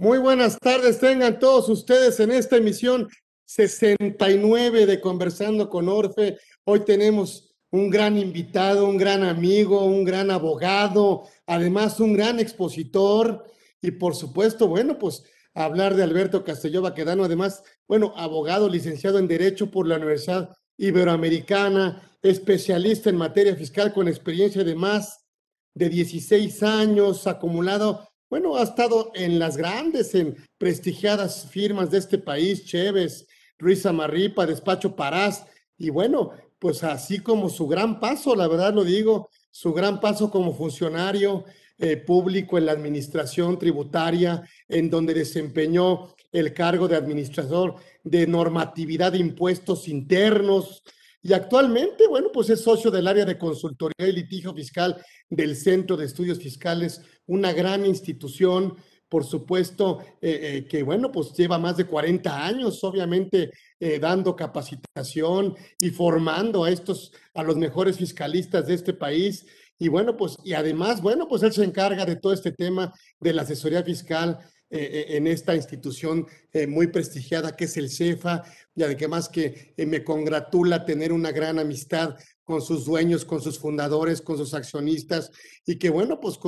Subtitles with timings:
[0.00, 3.08] Muy buenas tardes, tengan todos ustedes en esta emisión
[3.46, 6.38] 69 de Conversando con Orfe.
[6.62, 13.44] Hoy tenemos un gran invitado, un gran amigo, un gran abogado, además un gran expositor
[13.82, 19.26] y por supuesto, bueno, pues hablar de Alberto Castelló Baquedano, además, bueno, abogado licenciado en
[19.26, 25.26] Derecho por la Universidad Iberoamericana, especialista en materia fiscal con experiencia de más
[25.74, 32.18] de 16 años, acumulado bueno, ha estado en las grandes, en prestigiadas firmas de este
[32.18, 33.26] país, Chévez,
[33.58, 38.84] Ruiz Amarripa, Despacho Parás, y bueno, pues así como su gran paso, la verdad lo
[38.84, 41.44] digo, su gran paso como funcionario
[41.78, 49.12] eh, público en la administración tributaria, en donde desempeñó el cargo de administrador de normatividad
[49.12, 50.82] de impuestos internos,
[51.22, 55.96] y actualmente, bueno, pues es socio del área de consultoría y litigio fiscal del Centro
[55.96, 58.76] de Estudios Fiscales, una gran institución,
[59.08, 63.50] por supuesto, eh, eh, que bueno, pues lleva más de 40 años, obviamente,
[63.80, 69.44] eh, dando capacitación y formando a estos, a los mejores fiscalistas de este país.
[69.78, 73.32] Y bueno, pues, y además, bueno, pues él se encarga de todo este tema de
[73.32, 74.38] la asesoría fiscal
[74.70, 76.26] en esta institución
[76.68, 82.16] muy prestigiada que es el CEFA, y además que me congratula tener una gran amistad
[82.48, 85.30] con sus dueños, con sus fundadores, con sus accionistas
[85.66, 86.38] y que bueno, pues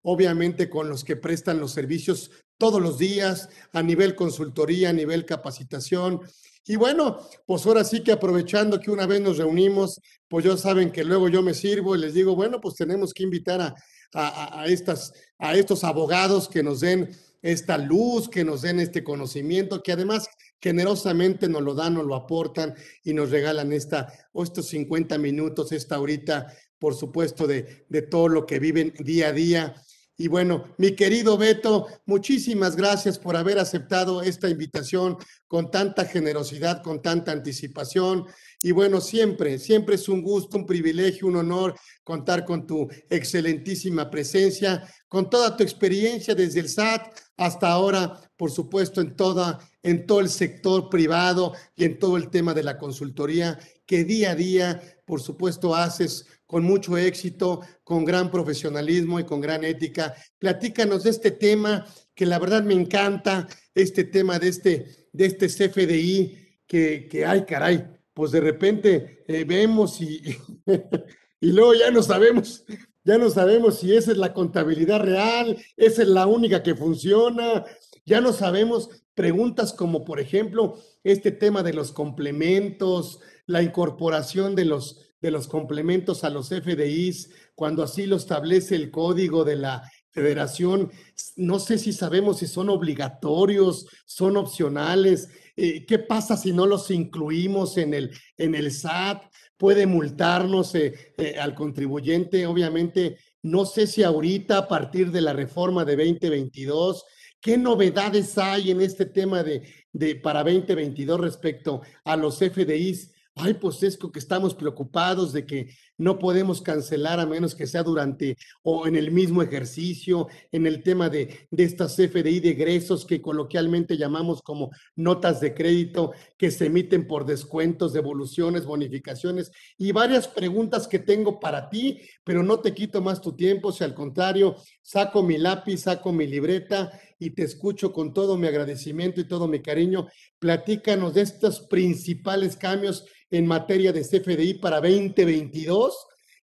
[0.00, 5.26] obviamente con los que prestan los servicios todos los días a nivel consultoría, a nivel
[5.26, 6.22] capacitación.
[6.64, 10.90] Y bueno, pues ahora sí que aprovechando que una vez nos reunimos, pues ya saben
[10.90, 13.74] que luego yo me sirvo y les digo, bueno, pues tenemos que invitar a,
[14.14, 17.10] a, estas, a estos abogados que nos den
[17.42, 20.28] esta luz, que nos den este conocimiento, que además
[20.60, 25.72] generosamente nos lo dan, nos lo aportan y nos regalan esta, o estos 50 minutos,
[25.72, 29.74] esta ahorita, por supuesto, de, de todo lo que viven día a día.
[30.20, 35.16] Y bueno, mi querido Beto, muchísimas gracias por haber aceptado esta invitación
[35.48, 38.26] con tanta generosidad, con tanta anticipación.
[38.60, 44.10] Y bueno, siempre, siempre es un gusto, un privilegio, un honor contar con tu excelentísima
[44.10, 50.06] presencia, con toda tu experiencia desde el SAT hasta ahora, por supuesto, en toda en
[50.06, 54.34] todo el sector privado y en todo el tema de la consultoría que día a
[54.34, 60.16] día, por supuesto, haces con mucho éxito, con gran profesionalismo y con gran ética.
[60.36, 65.46] Platícanos de este tema que la verdad me encanta, este tema de este, de este
[65.46, 70.22] CFDI que, que ay caray, pues de repente eh, vemos y,
[71.40, 72.64] y luego ya no sabemos,
[73.04, 77.64] ya no sabemos si esa es la contabilidad real, esa es la única que funciona,
[78.04, 84.64] ya no sabemos preguntas como por ejemplo este tema de los complementos, la incorporación de
[84.64, 89.90] los, de los complementos a los FDIs, cuando así lo establece el código de la
[90.10, 90.90] federación.
[91.36, 95.28] No sé si sabemos si son obligatorios, son opcionales.
[95.56, 99.24] Eh, ¿Qué pasa si no los incluimos en el, en el SAT?
[99.56, 102.46] ¿Puede multarnos eh, eh, al contribuyente?
[102.46, 107.04] Obviamente, no sé si ahorita, a partir de la reforma de 2022,
[107.40, 113.12] ¿qué novedades hay en este tema de, de para 2022 respecto a los FDIs?
[113.36, 117.82] Ay, pues es que estamos preocupados de que no podemos cancelar a menos que sea
[117.82, 123.04] durante o en el mismo ejercicio, en el tema de, de estas FDI de egresos
[123.04, 129.92] que coloquialmente llamamos como notas de crédito que se emiten por descuentos, devoluciones, bonificaciones y
[129.92, 133.94] varias preguntas que tengo para ti, pero no te quito más tu tiempo, si al
[133.94, 139.28] contrario, saco mi lápiz, saco mi libreta y te escucho con todo mi agradecimiento y
[139.28, 140.08] todo mi cariño.
[140.38, 145.89] Platícanos de estos principales cambios en materia de CFDI para 2022.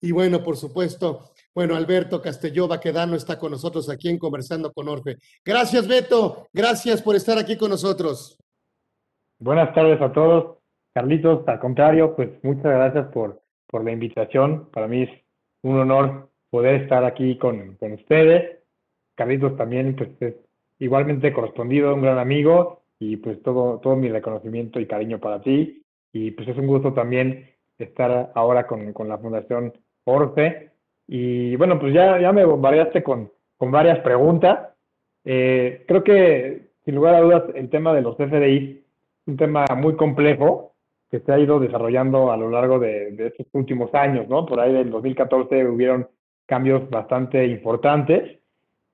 [0.03, 4.89] Y bueno, por supuesto, bueno, Alberto Castelló no está con nosotros aquí en Conversando con
[4.89, 5.15] Orfe.
[5.45, 6.45] Gracias, Beto.
[6.51, 8.37] Gracias por estar aquí con nosotros.
[9.39, 10.57] Buenas tardes a todos.
[10.93, 14.69] Carlitos, al contrario, pues muchas gracias por, por la invitación.
[14.73, 15.09] Para mí es
[15.61, 18.59] un honor poder estar aquí con, con ustedes.
[19.15, 20.35] Carlitos también, pues es
[20.79, 25.81] igualmente correspondido, un gran amigo y pues todo, todo mi reconocimiento y cariño para ti
[26.11, 29.73] y pues es un gusto también estar ahora con, con la Fundación
[30.05, 30.71] Orfe.
[31.07, 34.69] Y bueno, pues ya, ya me bombardeaste con, con varias preguntas.
[35.25, 38.83] Eh, creo que, sin lugar a dudas, el tema de los FDI
[39.21, 40.73] es un tema muy complejo
[41.09, 44.45] que se ha ido desarrollando a lo largo de, de estos últimos años, ¿no?
[44.45, 46.07] Por ahí del 2014 hubieron
[46.45, 48.39] cambios bastante importantes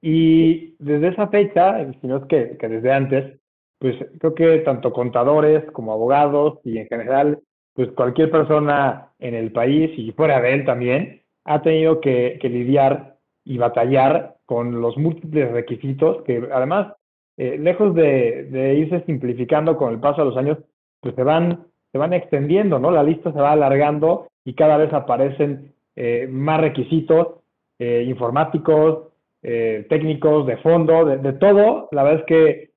[0.01, 3.39] y desde esa fecha, si no es que, que desde antes,
[3.79, 7.39] pues creo que tanto contadores como abogados y en general,
[7.79, 13.15] pues cualquier persona en el país y fuera de él también, ha tenido que, lidiar
[13.45, 16.93] y batallar con los múltiples requisitos que además
[17.37, 20.57] eh, lejos de, irse simplificando con el paso de los años,
[20.99, 22.91] pues se van, se van extendiendo, ¿no?
[22.91, 27.39] La lista se va alargando y cada vez aparecen eh, más requisitos
[27.79, 29.07] eh, informáticos,
[29.41, 31.87] técnicos, de fondo, de, de, todo.
[31.93, 32.69] La verdad es que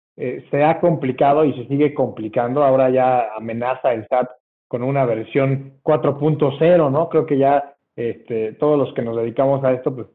[0.48, 2.62] se ha complicado y se sigue complicando.
[2.62, 4.30] Ahora ya amenaza el SAT
[4.72, 7.10] con una versión 4.0, ¿no?
[7.10, 10.06] Creo que ya este, todos los que nos dedicamos a esto, pues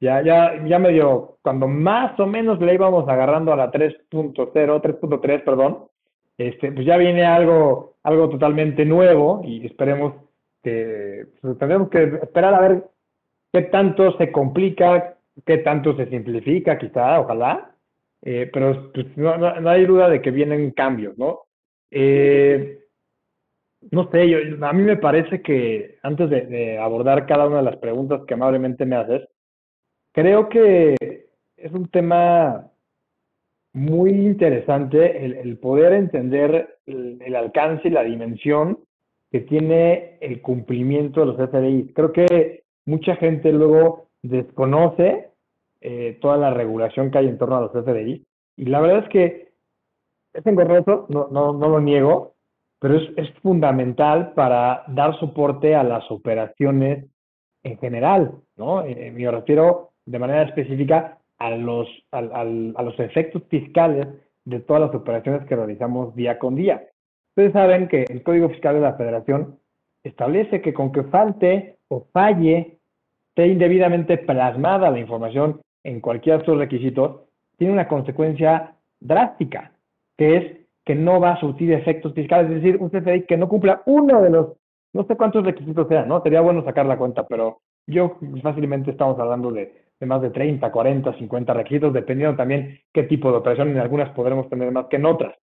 [0.00, 5.44] ya, ya, ya medio, cuando más o menos le íbamos agarrando a la 3.0, 3.3,
[5.44, 5.84] perdón,
[6.38, 10.14] este, pues ya viene algo, algo totalmente nuevo y esperemos
[10.62, 12.84] que, pues tendremos que esperar a ver
[13.52, 17.70] qué tanto se complica, qué tanto se simplifica, quizá, ojalá,
[18.22, 21.40] eh, pero pues, no, no, hay duda de que vienen cambios, ¿no?
[21.90, 22.85] Eh,
[23.90, 27.76] no sé, yo, a mí me parece que antes de, abordar cada una de las
[27.76, 29.28] preguntas que amablemente me haces,
[30.16, 30.94] Creo que
[31.58, 32.70] es un tema
[33.74, 38.78] muy interesante el, poder entender el, alcance y la dimensión
[39.30, 41.92] que tiene el cumplimiento de los FDI.
[41.92, 45.28] Creo que mucha gente luego desconoce
[45.82, 48.24] eh, toda la regulación que hay en torno a los FDI
[48.56, 49.52] y la verdad es que
[50.32, 52.35] es engorroso, no, no, no lo niego,
[52.86, 57.04] pero es, es fundamental para dar soporte a las operaciones
[57.64, 58.84] en general, ¿no?
[58.84, 64.06] Eh, me refiero de manera específica a los, a, los efectos fiscales
[64.44, 66.84] de todas las operaciones que realizamos día con día.
[67.30, 69.58] Ustedes saben que el Código Fiscal de la Federación
[70.04, 72.78] establece que con que falte o falle,
[73.30, 77.22] esté indebidamente plasmada la información en cualquiera de sus requisitos,
[77.58, 79.72] tiene una consecuencia drástica,
[80.16, 83.48] que es que no va a surtir efectos fiscales, es decir, un CFDI que no
[83.48, 84.52] cumpla uno de los,
[84.94, 86.22] no sé cuántos requisitos sean, ¿no?
[86.22, 91.18] Sería bueno sacar la cuenta, pero yo fácilmente estamos hablando de más de 30, 40,
[91.18, 93.70] 50 requisitos, dependiendo también qué tipo de operación.
[93.70, 95.34] En algunas podremos tener más que en otras.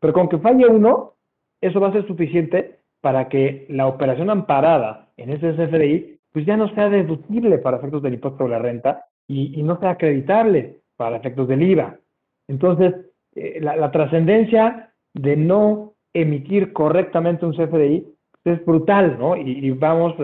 [0.00, 1.14] Pero con que falle uno,
[1.60, 6.56] eso va a ser suficiente para que la operación amparada en ese CFDI pues ya
[6.56, 11.16] no sea deducible para efectos del impuesto sobre la renta y, no sea acreditable para
[11.16, 11.98] efectos del IVA.
[12.46, 12.94] Entonces,
[13.36, 18.06] eh, la, trascendencia de no emitir correctamente un CFDI
[18.44, 19.36] es brutal, ¿no?
[19.36, 20.14] Y, vamos,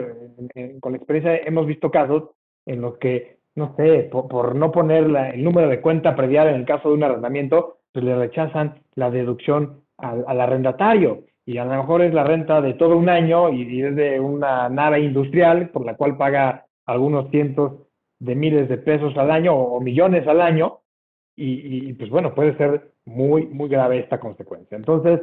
[0.54, 2.30] eh, con la experiencia hemos visto casos
[2.66, 5.04] en los que no sé, por, no poner
[5.34, 9.10] el número de cuenta predial en el caso de un arrendamiento, pues le rechazan la
[9.10, 11.24] deducción al, arrendatario.
[11.44, 14.68] Y a lo mejor es la renta de todo un año y, es de una
[14.68, 17.88] nave industrial por la cual paga algunos cientos
[18.20, 20.78] de miles de pesos al año o, millones al año.
[21.34, 24.76] Y, pues bueno, puede ser muy, muy grave esta consecuencia.
[24.76, 25.20] Entonces,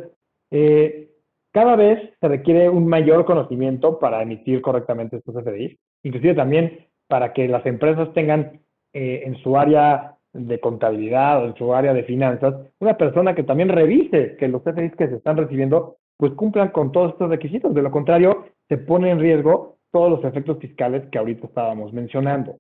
[0.52, 1.10] eh,
[1.52, 5.78] cada vez se requiere un mayor conocimiento para emitir correctamente estos FDIs.
[6.04, 8.62] Inclusive también para que las empresas tengan
[8.94, 13.44] eh, en su área de contabilidad o en su área de finanzas una persona que
[13.44, 17.74] también revise que los FDIs que se están recibiendo pues cumplan con todos estos requisitos.
[17.74, 22.58] De lo contrario, se pone en riesgo todos los efectos fiscales que ahorita estábamos mencionando.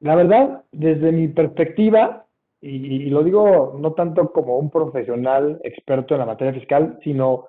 [0.00, 2.25] La verdad, desde mi perspectiva,
[2.66, 7.48] y, lo digo no tanto como un profesional experto en la materia fiscal, sino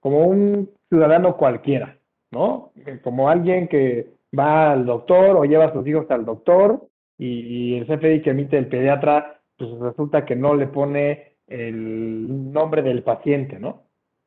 [0.00, 1.98] como un ciudadano cualquiera,
[2.30, 2.72] ¿no?
[3.02, 6.86] Como alguien que va al doctor o lleva a sus hijos al doctor
[7.18, 12.82] y, el CFDI que emite el pediatra, pues resulta que no le pone el nombre
[12.82, 13.84] del paciente, ¿no?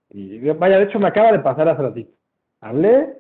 [0.10, 2.12] Y vaya, de hecho me acaba de pasar hace ratito.
[2.62, 3.14] Hablé,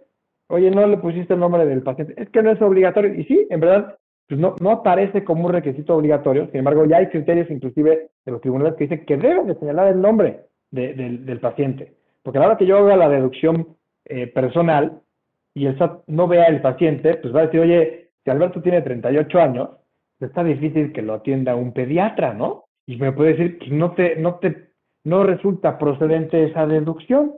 [0.48, 3.14] oye, no le pusiste el nombre del paciente, es que no es obligatorio.
[3.14, 3.99] Y sí, en verdad,
[4.30, 8.32] pues no, no aparece como un requisito obligatorio, sin embargo, ya hay criterios inclusive de
[8.32, 11.96] los tribunales que dicen que deben de señalar el nombre del paciente.
[12.22, 15.02] Porque a la hora que yo haga la deducción eh, personal,
[15.54, 18.82] y el SAT no vea el paciente, pues va a decir, oye, si Alberto tiene
[18.82, 19.70] 38 años,
[20.18, 22.66] pues está difícil que lo atienda un pediatra, ¿no?
[22.86, 24.70] Y me puede decir que no te, no te,
[25.04, 27.36] no resulta procedente esa deducción.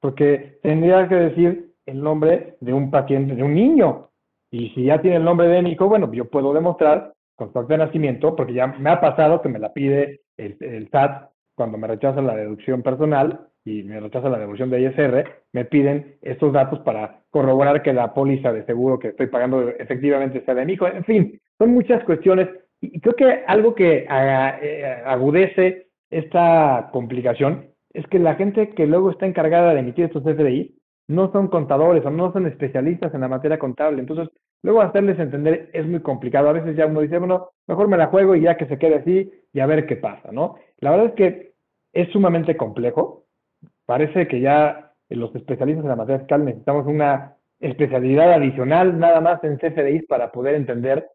[0.00, 4.10] Porque tendría que decir el nombre de un paciente, de un niño.
[4.52, 7.74] Y si ya tiene el nombre de Nico, bueno, yo puedo demostrar con su acta
[7.74, 11.78] de nacimiento, porque ya me ha pasado que me la pide el, el SAT cuando
[11.78, 16.52] me rechaza la deducción personal, y me rechaza la devolución de ISR, me piden estos
[16.52, 20.72] datos para corroborar que la póliza de seguro que estoy pagando efectivamente sea de mi
[20.72, 20.86] hijo.
[20.86, 22.48] En fin, son muchas cuestiones
[22.80, 29.10] y creo que algo que eh, agudece esta complicación es que la gente que luego
[29.10, 30.74] está encargada de emitir estos FDI
[31.08, 34.00] no son contadores o no son especialistas en la materia contable.
[34.00, 34.28] Entonces,
[34.62, 36.48] luego hacerles entender es muy complicado.
[36.48, 38.96] A veces ya uno dice, bueno, mejor me la juego y ya que se quede
[38.96, 40.56] así y a ver qué pasa, ¿no?
[40.78, 41.52] La verdad es que
[41.92, 43.22] es sumamente complejo
[43.86, 49.42] parece que ya los especialistas en la materia fiscal necesitamos una especialidad adicional nada más
[49.44, 51.08] en CFDI para poder entender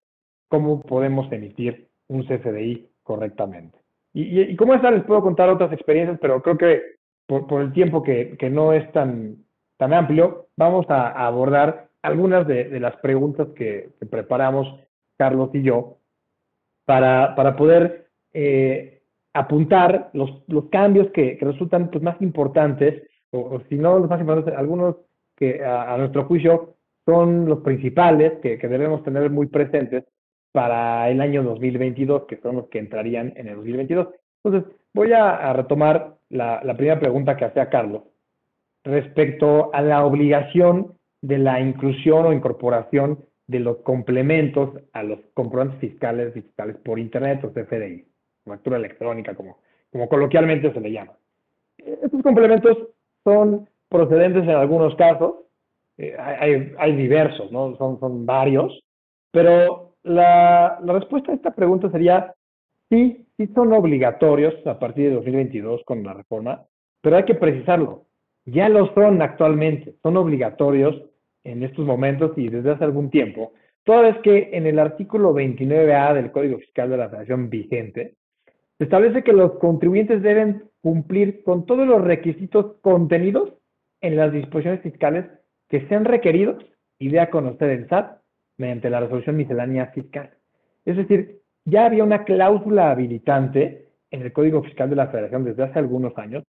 [0.50, 3.80] cómo podemos emitir un CFDI correctamente.
[4.14, 6.82] Y, y, como esta les puedo contar otras experiencias, pero creo que
[7.28, 9.38] por, el tiempo que, que, no es tan,
[9.78, 14.68] tan amplio, vamos a, abordar algunas de, las preguntas que, preparamos
[15.18, 15.98] Carlos y yo
[16.86, 19.02] para, para poder eh,
[19.34, 24.56] apuntar los, los cambios que, resultan pues, más importantes, o, si no los más importantes,
[24.56, 24.96] algunos
[25.36, 30.04] que a, nuestro juicio son los principales que, que debemos tener muy presentes
[30.52, 34.08] para el año 2022, que son los que entrarían en el 2022.
[34.44, 38.04] Entonces, voy a, retomar la, primera pregunta que hacía Carlos
[38.84, 45.80] respecto a la obligación de la inclusión o incorporación de los complementos a los comprobantes
[45.80, 48.06] fiscales digitales por Internet o CFDI,
[48.46, 49.58] factura electrónica, como,
[49.92, 51.14] como coloquialmente se le llama.
[51.78, 52.78] Estos complementos
[53.24, 55.36] son procedentes en algunos casos,
[55.98, 57.76] eh, hay, hay, diversos, ¿no?
[57.78, 58.84] son, son varios,
[59.32, 62.34] pero la, respuesta a esta pregunta sería
[62.90, 66.64] sí, sí son obligatorios a partir de 2022 con la reforma,
[67.02, 68.06] pero hay que precisarlo.
[68.48, 70.96] Ya lo son actualmente, son obligatorios
[71.44, 73.52] en estos momentos y desde hace algún tiempo,
[73.84, 78.16] toda vez que en el artículo 29A del Código Fiscal de la Federación vigente,
[78.78, 83.54] se establece que los contribuyentes deben cumplir con todos los requisitos contenidos
[84.00, 85.26] en las disposiciones fiscales
[85.68, 86.64] que sean requeridos
[87.00, 88.22] y dé a conocer el SAT
[88.58, 90.32] mediante la resolución miscelánea fiscal.
[90.86, 95.64] Es decir, ya había una cláusula habilitante en el Código Fiscal de la Federación desde
[95.64, 96.46] hace algunos años.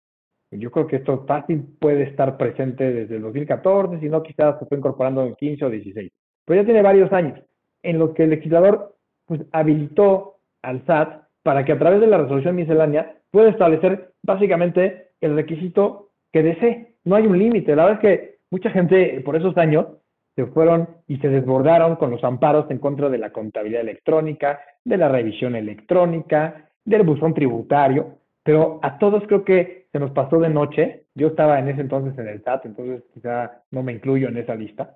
[0.51, 4.65] Yo creo que esto fácil puede estar presente desde el 2014, si no quizás se
[4.65, 6.11] fue incorporando en 15 o 16.
[6.45, 7.39] Pero ya tiene varios años
[7.83, 12.17] en los que el legislador pues, habilitó al SAT para que a través de la
[12.17, 16.95] resolución miscelánea pueda establecer básicamente el requisito que desee.
[17.03, 17.75] No hay un límite.
[17.75, 19.87] La verdad es que mucha gente por esos años
[20.35, 24.97] se fueron y se desbordaron con los amparos en contra de la contabilidad electrónica, de
[24.97, 30.47] la revisión electrónica, del buzón tributario, pero a todos creo que se nos pasó de
[30.47, 31.03] noche.
[31.15, 34.55] Yo estaba en ese entonces en el SAT, entonces quizá no me incluyo en esa
[34.55, 34.95] lista,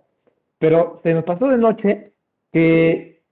[0.58, 2.14] pero se nos pasó de noche
[2.54, 3.24] que,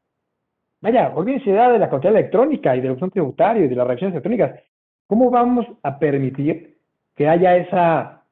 [0.81, 4.59] vaya, olvídense de la contabilidad electrónica y del buzón tributario y de las revisiones electrónicas.
[5.07, 6.77] ¿Cómo vamos a permitir
[7.15, 8.25] que haya esa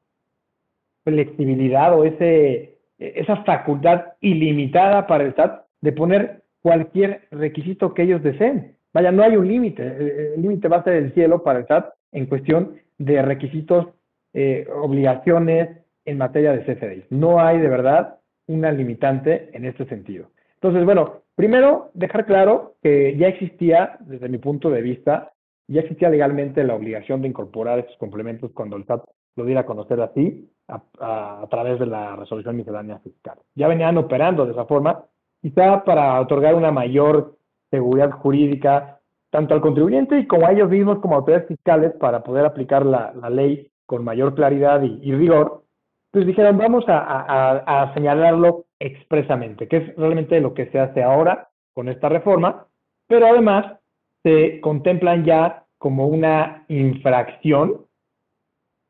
[1.04, 8.22] flexibilidad o ese esa facultad ilimitada para el SAT de poner cualquier requisito que ellos
[8.22, 8.76] deseen.
[8.92, 10.34] Vaya, no hay un límite.
[10.34, 13.86] El límite va a ser el cielo para el SAT en cuestión de requisitos,
[14.32, 17.04] eh, obligaciones en materia de CFDI.
[17.10, 20.30] No hay de verdad una limitante en este sentido.
[20.54, 25.32] Entonces, bueno, primero dejar claro que ya existía, desde mi punto de vista,
[25.68, 29.04] ya existía legalmente la obligación de incorporar estos complementos cuando el SAT
[29.36, 33.38] lo diera a conocer así a, través de la resolución miscelánea fiscal.
[33.54, 35.04] Ya venían operando de esa forma,
[35.40, 37.37] quizá para otorgar una mayor
[37.70, 38.98] seguridad jurídica
[39.30, 43.12] tanto al contribuyente y como a ellos mismos como autoridades fiscales para poder aplicar la,
[43.30, 45.64] ley con mayor claridad y, rigor,
[46.10, 51.88] pues dijeron, vamos a, señalarlo expresamente, que es realmente lo que se hace ahora con
[51.88, 52.66] esta reforma,
[53.06, 53.78] pero además
[54.22, 57.86] se contemplan ya como una infracción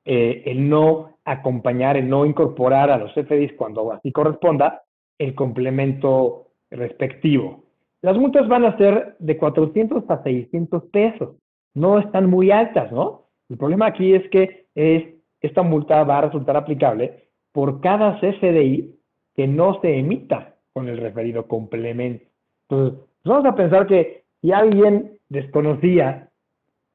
[0.05, 4.83] eh, el no acompañar, el no incorporar a los FDIs cuando así corresponda
[5.19, 7.68] el complemento respectivo.
[8.03, 11.37] Las multas van a ser de 400 a 600 pesos.
[11.75, 13.27] No están muy altas, ¿no?
[13.49, 15.05] El problema aquí es que es,
[15.41, 18.95] esta multa va a resultar aplicable por cada CFDI
[19.35, 22.25] que no se emita con el referido complemento.
[22.69, 26.29] Entonces, vamos a pensar que si alguien desconocía,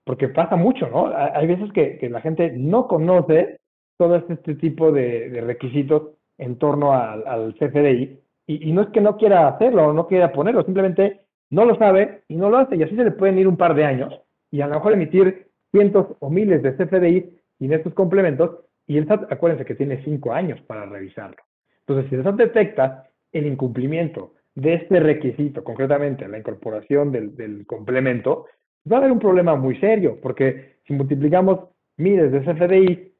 [0.05, 1.11] porque pasa mucho, ¿no?
[1.15, 3.59] Hay veces que, la gente no conoce
[3.97, 9.47] todo este tipo de, requisitos en torno al, CFDI y, no es que no quiera
[9.47, 12.95] hacerlo o no quiera ponerlo, simplemente no lo sabe y no lo hace y así
[12.95, 14.13] se le pueden ir un par de años
[14.51, 19.07] y a lo mejor emitir cientos o miles de CFDI sin estos complementos y el
[19.07, 21.37] SAT, acuérdense que tiene cinco años para revisarlo.
[21.79, 27.65] Entonces, si el SAT detecta el incumplimiento de este requisito, concretamente la incorporación del, del
[27.65, 28.45] complemento,
[28.91, 33.13] va a haber un problema muy serio, porque si multiplicamos miles de CFDI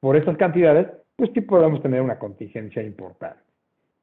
[0.00, 3.51] por estas cantidades, pues sí podemos tener una contingencia importante.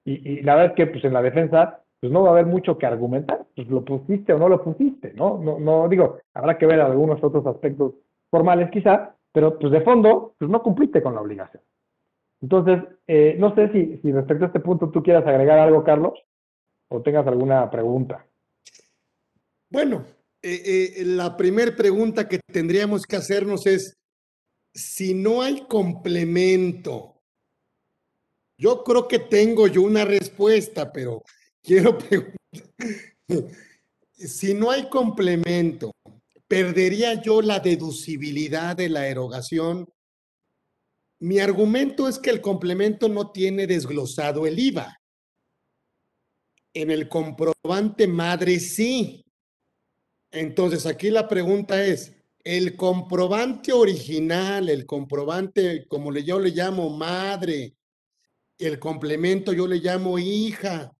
[0.09, 2.77] Y, la verdad es que pues en la defensa pues no va a haber mucho
[2.77, 5.37] que argumentar, pues lo pusiste o no lo pusiste, ¿no?
[5.37, 7.93] No, no digo, habrá que ver algunos otros aspectos
[8.31, 11.61] formales quizá, pero pues de fondo, pues no cumpliste con la obligación.
[12.41, 16.13] Entonces, eh, no sé si, respecto a este punto tú quieras agregar algo, Carlos,
[16.89, 18.25] o tengas alguna pregunta.
[19.69, 20.05] Bueno,
[20.41, 23.93] eh, eh, la primera pregunta que tendríamos que hacernos es,
[24.73, 27.18] si no hay complemento,
[28.59, 31.23] yo creo que tengo yo una respuesta, pero
[31.63, 32.37] quiero preguntar,
[34.11, 35.91] si no hay complemento
[36.49, 39.87] ¿perdería yo la deducibilidad de la erogación?
[41.21, 44.99] Mi argumento es que el complemento no tiene desglosado el IVA.
[46.73, 49.23] En el comprobante madre sí.
[50.31, 57.75] Entonces aquí la pregunta es, el comprobante original, el comprobante, como yo le llamo madre,
[58.59, 60.93] el complemento yo le llamo hija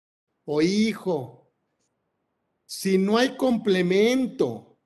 [0.44, 1.52] o hijo.
[2.64, 4.78] Si no hay complemento,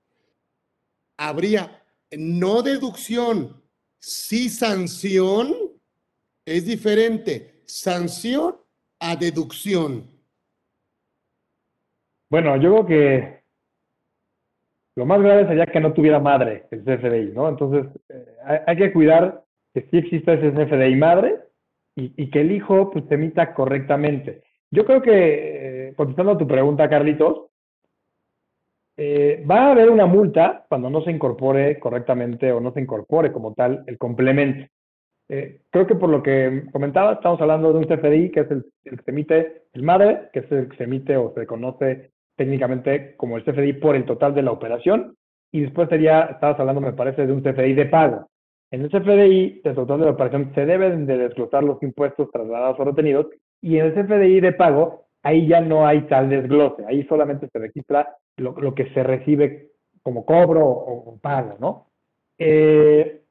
[1.16, 1.82] habría
[2.16, 3.62] no deducción,
[3.98, 5.54] sí sanción,
[6.44, 8.56] es diferente, sanción
[8.98, 10.10] a deducción.
[12.30, 13.44] Bueno, yo creo que
[14.96, 17.48] lo más grave sería que no tuviera madre el CFDI, ¿no?
[17.48, 21.43] Entonces, eh, hay, que cuidar que sí exista ese CFDI madre
[21.96, 24.42] y, que el hijo pues, se emita correctamente.
[24.70, 27.46] Yo creo que, eh, contestando a tu pregunta, Carlitos,
[28.96, 33.32] eh, va a haber una multa cuando no se incorpore correctamente o no se incorpore
[33.32, 34.66] como tal el complemento.
[35.26, 38.98] creo que por lo que comentaba, estamos hablando de un CFDI que es el, el,
[38.98, 43.16] que se emite el madre, que es el que se emite o se conoce técnicamente
[43.16, 45.16] como el CFDI por el total de la operación
[45.54, 48.28] y después sería, estabas hablando me parece de un CFDI de pago.
[48.70, 52.78] En el CFDI del total de la operación se deben de desglosar los impuestos trasladados
[52.80, 53.26] o retenidos
[53.60, 57.58] y en el CFDI de pago ahí ya no hay tal desglose, ahí solamente se
[57.58, 59.70] registra lo, que se recibe
[60.02, 61.86] como cobro o, pago, ¿no?
[62.38, 63.22] Eh,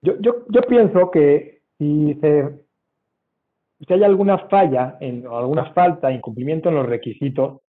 [0.00, 2.62] yo, yo, yo pienso que si se
[3.86, 7.60] si hay alguna falla en, o alguna falta, incumplimiento en los requisitos,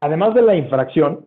[0.00, 1.26] además de la infracción,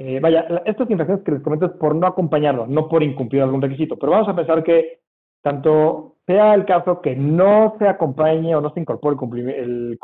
[0.00, 3.60] eh, vaya, estas infracciones que les comento es por no acompañarlo, no por incumplir algún
[3.60, 5.00] requisito, pero vamos a pensar que
[5.42, 9.16] tanto sea el caso que no se acompañe o no se incorpore
[9.56, 9.98] el,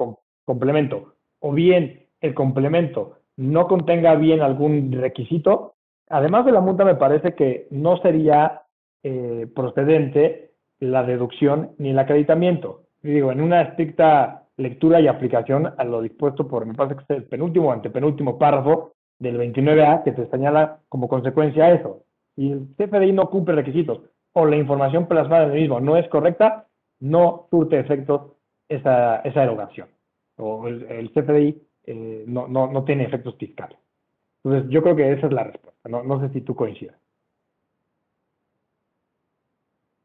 [0.45, 5.77] complemento, o bien el complemento no contenga bien algún requisito,
[6.09, 8.63] además de la multa me parece que no sería
[9.05, 12.87] eh, procedente la deducción ni el acreditamiento.
[13.01, 17.11] digo, en una estricta lectura y aplicación a lo dispuesto por, me parece que es
[17.11, 22.05] el penúltimo o antepenúltimo párrafo del 29A que te señala como consecuencia eso.
[22.35, 24.01] Si el CFDI no cumple requisitos
[24.33, 26.67] o la información plasmada en el mismo no es correcta,
[27.01, 28.33] no surte efectos
[28.69, 29.89] esa, esa erogación.
[30.37, 33.79] O el, CFDI eh, no, no, no, tiene efectos fiscales.
[34.43, 35.89] Entonces, yo creo que esa es la respuesta.
[35.89, 36.97] No, no sé si tú coincides.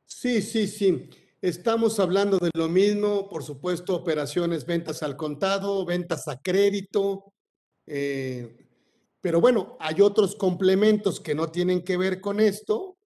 [0.05, 1.09] Sí, sí, sí.
[1.41, 7.31] Estamos hablando de lo mismo, por supuesto, operaciones, ventas al contado, ventas a crédito,
[7.87, 8.68] eh,
[9.21, 12.97] pero bueno, hay otros complementos que no tienen que ver con esto,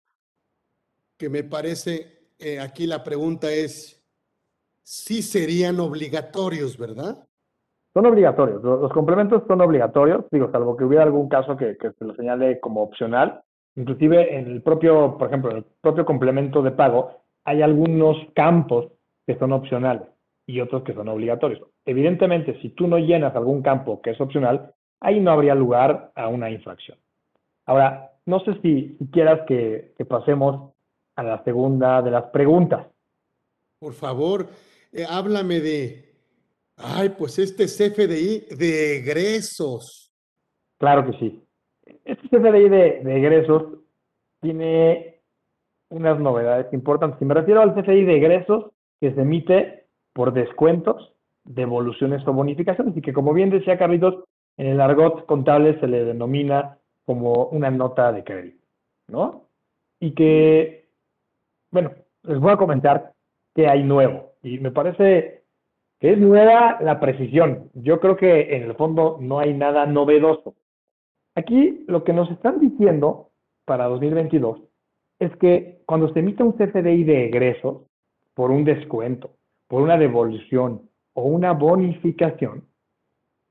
[1.19, 4.03] que me parece, eh, aquí la pregunta es,
[4.83, 7.27] si serían obligatorios, ¿verdad?
[7.95, 12.05] Son obligatorios, los, complementos son obligatorios, digo, salvo que hubiera algún caso que, que se
[12.05, 13.43] lo señale como opcional,
[13.77, 18.93] inclusive en el propio, por ejemplo, el propio complemento de pago, hay algunos campos
[19.27, 20.09] que son opcionales
[20.47, 21.63] y otros que son obligatorios.
[21.85, 26.29] Evidentemente, si tú no llenas algún campo que es opcional, ahí no habría lugar a
[26.29, 26.99] una infracción.
[27.67, 30.73] Ahora, no sé si, quieras que, pasemos
[31.17, 32.87] a la segunda de las preguntas.
[33.79, 34.47] Por favor,
[34.93, 36.15] eh, háblame de,
[36.77, 40.13] ay, pues este CFDI de egresos.
[40.79, 41.45] Claro que sí.
[42.05, 43.79] Este CFDI de, de egresos
[44.41, 45.21] tiene
[45.91, 47.21] unas novedades importantes.
[47.21, 51.13] Y me refiero al CFI de egresos que se emite por descuentos,
[51.45, 54.25] devoluciones o bonificaciones, y que como bien decía Carlitos,
[54.57, 58.65] en el argot contable se le denomina como una nota de crédito,
[59.09, 59.49] ¿no?
[60.01, 60.89] Y que,
[61.71, 63.13] bueno, les voy a comentar
[63.55, 64.33] qué hay nuevo.
[64.43, 65.45] Y me parece
[66.01, 67.71] que es nueva la precisión.
[67.75, 70.55] Yo creo que en el fondo no hay nada novedoso.
[71.35, 73.31] Aquí lo que nos están diciendo
[73.65, 74.61] para 2022
[75.19, 77.87] es que cuando se emite un CFDI de egreso
[78.35, 79.31] por un descuento,
[79.69, 82.65] por una devolución o una bonificación,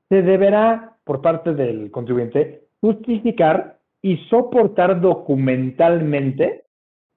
[0.08, 6.64] se deberá por parte del contribuyente justificar y soportar documentalmente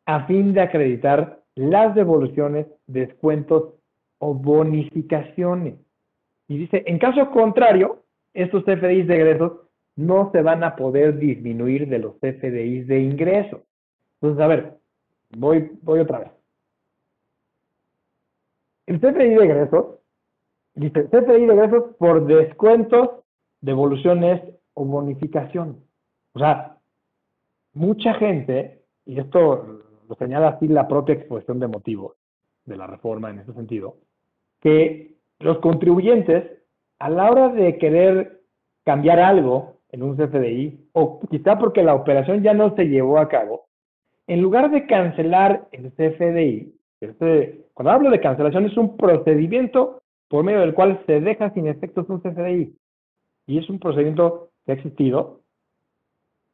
[0.06, 3.74] a fin de acreditar las devoluciones, descuentos
[4.20, 5.76] o bonificaciones.
[6.48, 9.54] Y dice, en caso contrario, estos CFDIs de egresos
[9.96, 13.62] no se van a poder disminuir de los CFDIs de ingresos.
[14.22, 14.78] Entonces, a ver,
[15.38, 16.32] voy, voy otra vez.
[18.86, 19.96] El CFI de egresos,
[20.76, 23.25] dice CFI de egresos por descuentos,
[23.66, 24.42] devoluciones
[24.74, 25.84] o bonificación.
[26.34, 26.78] O sea,
[27.74, 32.14] mucha gente, y esto lo señala así la propia exposición de motivos
[32.66, 33.98] de la reforma en ese sentido,
[34.62, 36.52] que los contribuyentes,
[37.00, 38.42] a la hora de querer
[38.84, 43.28] cambiar algo en un CFDI, o quizá porque la operación ya no se llevó a
[43.28, 43.66] cabo,
[44.28, 50.44] en lugar de cancelar el CFDI, este, cuando hablo de cancelación es un procedimiento por
[50.44, 52.76] medio del cual se deja sin efectos un CFDI.
[53.48, 55.42] Y es un procedimiento que ha existido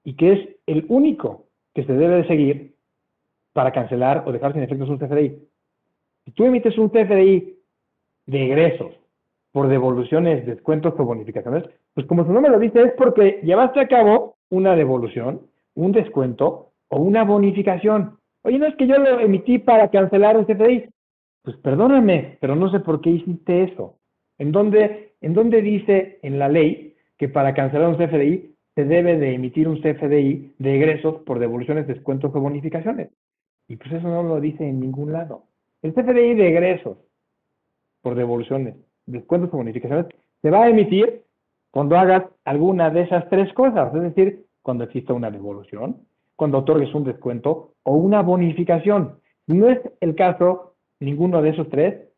[0.04, 2.76] y que es el único que se debe de seguir
[3.54, 5.38] para cancelar o dejar sin efectos un CFDI.
[6.26, 7.58] Si tú emites un CFDI
[8.28, 8.94] de egresos
[9.52, 13.88] por devoluciones, descuentos o bonificaciones, pues como su nombre lo dice, es porque llevaste a
[13.88, 15.42] cabo una devolución,
[15.76, 18.18] un descuento o una bonificación.
[18.44, 20.90] Oye, no es que yo lo emití para cancelar un CFDI.
[21.44, 23.98] Pues perdóname, pero no sé por qué hiciste eso.
[24.38, 29.18] ¿En dónde, ¿En dónde dice en la ley que para cancelar un CFDI se debe
[29.18, 33.10] de emitir un CFDI de egresos por devoluciones, descuentos o bonificaciones?
[33.68, 35.44] Y pues eso no lo dice en ningún lado.
[35.82, 36.98] El CFDI de egresos
[38.02, 40.08] por devoluciones, descuentos o bonificaciones
[40.42, 41.24] se va a emitir
[41.72, 46.06] cuando hagas alguna de esas tres cosas, es decir, cuando exista una devolución,
[46.36, 49.20] cuando otorgues un descuento o una bonificación.
[49.48, 52.11] No es el caso ninguno de esos tres,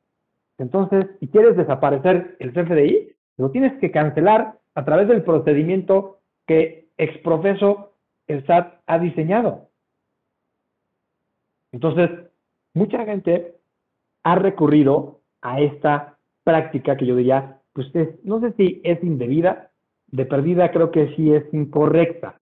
[0.64, 6.88] entonces, si quieres desaparecer el CFDI, lo tienes que cancelar a través del procedimiento que
[6.98, 7.96] exprofeso
[8.28, 9.68] el SAT ha diseñado.
[11.74, 12.10] Entonces,
[12.74, 13.56] mucha gente
[14.24, 17.88] ha recurrido a esta práctica que yo diría, pues
[18.24, 19.72] no sé si es indebida,
[20.08, 22.40] de perdida creo que sí es incorrecta.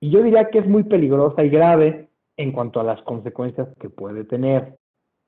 [0.00, 3.90] Y yo diría que es muy peligrosa y grave en cuanto a las consecuencias que
[3.90, 4.78] puede tener,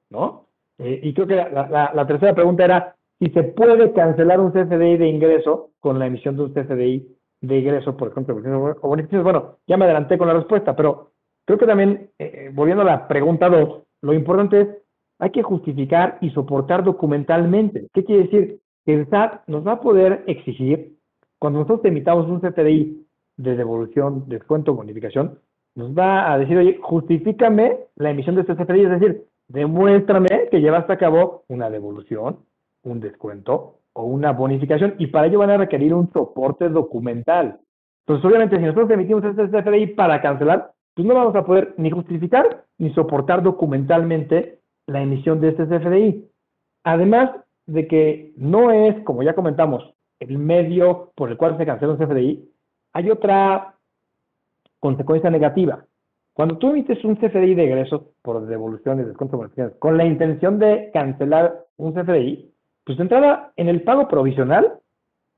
[0.08, 0.46] ¿no?
[0.80, 5.08] Eh, y creo que la, tercera pregunta era si se puede cancelar un CFDI de
[5.08, 7.06] ingreso con la emisión de un CFDI
[7.42, 8.34] de ingreso, por ejemplo,
[8.80, 9.24] o bonificaciones.
[9.24, 11.10] Bueno, ya me adelanté con la respuesta, pero
[11.44, 14.68] creo que también, eh, eh, volviendo a la pregunta 2, lo importante es,
[15.18, 17.88] hay que justificar y soportar documentalmente.
[17.92, 18.60] ¿Qué quiere decir?
[18.86, 20.96] El SAT nos va a poder exigir,
[21.38, 25.38] cuando nosotros emitamos un CFDI de devolución, descuento, bonificación,
[25.74, 30.60] nos va a decir, oye, justifícame la emisión de este CFDI, es decir, demuéstrame que
[30.60, 32.38] llevaste a cabo una devolución,
[32.84, 37.58] un descuento o una bonificación, y para ello van a requerir un soporte documental.
[38.06, 41.90] Entonces, obviamente, si nosotros emitimos este CFDI para cancelar, pues no vamos a poder ni
[41.90, 46.28] justificar ni soportar documentalmente la emisión de este CFDI.
[46.84, 47.30] Además
[47.66, 51.98] de que no es, como ya comentamos, el medio por el cual se cancela un
[51.98, 52.48] CFDI,
[52.92, 53.74] hay otra
[54.78, 55.84] consecuencia negativa.
[56.40, 61.66] Cuando tú emites un CFDI de egresos por devoluciones, descuentos, con la intención de cancelar
[61.76, 62.50] un CFDI,
[62.82, 64.78] pues de entrada en el pago provisional,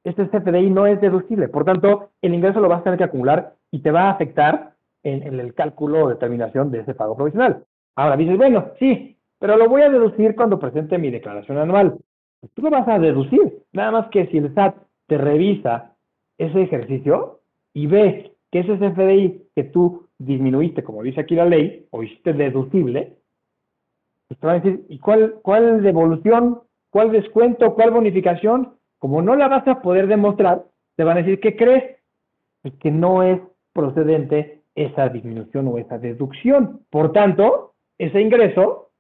[0.05, 1.49] este CFDI no es deducible.
[1.49, 4.75] Por tanto, el ingreso lo vas a tener que acumular y te va a afectar
[5.03, 7.65] en, el cálculo o determinación de ese pago provisional.
[7.97, 11.97] Ahora dices, bueno, sí, pero lo voy a deducir cuando presente mi declaración anual.
[12.39, 13.65] Pues tú lo vas a deducir.
[13.73, 14.77] Nada más que si el SAT
[15.09, 15.97] te revisa
[16.39, 17.41] ese ejercicio,
[17.75, 22.33] y ve que ese CFDI que tú disminuiste, como dice aquí la ley, o hiciste
[22.33, 23.17] deducible,
[24.29, 28.75] pues te va a decir, ¿y cuál, cuál devolución, cuál descuento, cuál bonificación?
[28.99, 30.65] Como no la vas a poder demostrar,
[30.97, 31.97] te van a decir, ¿qué crees?
[32.81, 33.41] Que no es
[33.73, 36.81] procedente esa disminución o esa deducción.
[36.91, 38.91] Por tanto, ese ingreso,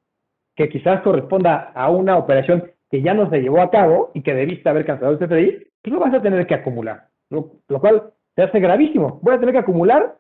[0.54, 4.34] que quizás corresponda a una operación que ya no se llevó a cabo y que
[4.34, 7.08] debiste haber cancelado el CFDI, pues lo vas a tener que acumular.
[7.30, 9.18] Lo, lo cual se hace gravísimo.
[9.22, 10.16] Voy a tener que acumular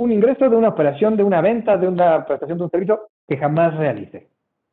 [0.00, 3.36] un ingreso de una operación, de una venta, de una prestación de un servicio que
[3.36, 4.28] jamás realice.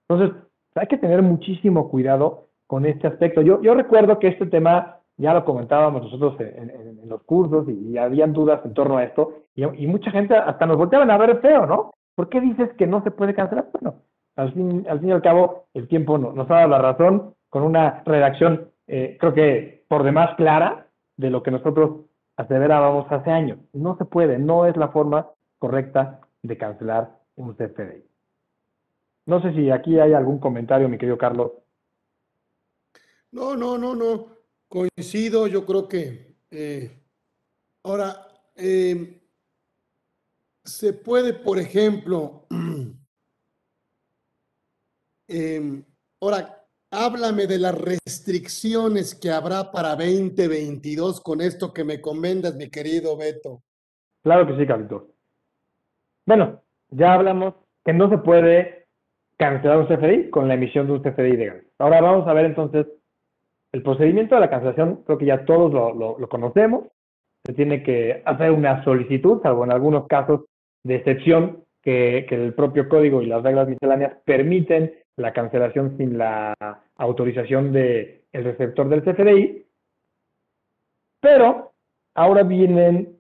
[0.08, 0.38] Entonces,
[0.76, 3.42] hay que tener muchísimo cuidado con este aspecto.
[3.42, 8.32] Yo, yo recuerdo que este tema ya lo comentábamos nosotros en, los cursos y, habían
[8.32, 11.92] dudas en torno a esto y, mucha gente hasta nos volteaban a ver feo, ¿no?
[12.16, 13.68] ¿Por qué dices que no se puede cancelar?
[13.74, 13.96] Bueno,
[14.38, 17.64] al fin, al fin y al cabo, el tiempo nos ha dado la razón con
[17.64, 20.88] una redacción, eh, creo que por demás clara,
[21.18, 22.07] de lo que nosotros
[22.38, 23.60] aseverábamos hace años.
[23.74, 28.06] No se puede, no es la forma correcta de cancelar un CFDI.
[29.26, 31.52] No sé si aquí hay algún comentario, mi querido Carlos.
[33.32, 34.28] No, no, no, no.
[34.70, 36.38] Coincido, yo creo que.
[36.50, 37.04] Eh,
[37.84, 39.22] ahora, eh,
[40.64, 42.48] se puede, por ejemplo,
[45.28, 45.84] eh,
[46.22, 52.70] ahora, Háblame de las restricciones que habrá para 2022 con esto que me comendas, mi
[52.70, 53.62] querido Beto.
[54.24, 55.04] Claro que sí, Carlitos.
[56.26, 58.88] Bueno, ya hablamos que no se puede
[59.38, 61.64] cancelar un CFDI con la emisión de un CFDI de gas.
[61.78, 62.88] Ahora vamos a ver entonces
[63.74, 66.86] el procedimiento de la cancelación, creo que ya todos lo, conocemos.
[67.46, 70.46] Se tiene que hacer una solicitud, salvo en algunos casos
[70.84, 76.18] de excepción que, que el propio código y las reglas misceláneas permiten la cancelación sin
[76.18, 76.54] la
[76.96, 79.66] autorización del receptor del CFDI,
[81.20, 81.74] pero
[82.16, 83.18] ahora vienen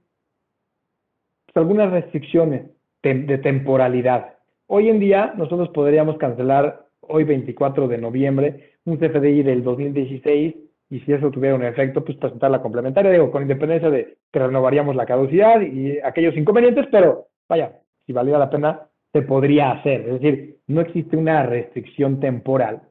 [1.45, 2.67] pues, algunas restricciones
[3.03, 4.35] de temporalidad.
[4.67, 10.55] Hoy en día nosotros podríamos cancelar hoy 24 de noviembre un CFDI del 2016
[10.89, 14.39] y si eso tuviera un efecto, pues presentar la complementaria, digo, con independencia de que
[14.39, 20.01] renovaríamos la caducidad y aquellos inconvenientes, pero vaya, si valiera la pena, se podría hacer.
[20.01, 22.81] Es decir, no existe una restricción temporal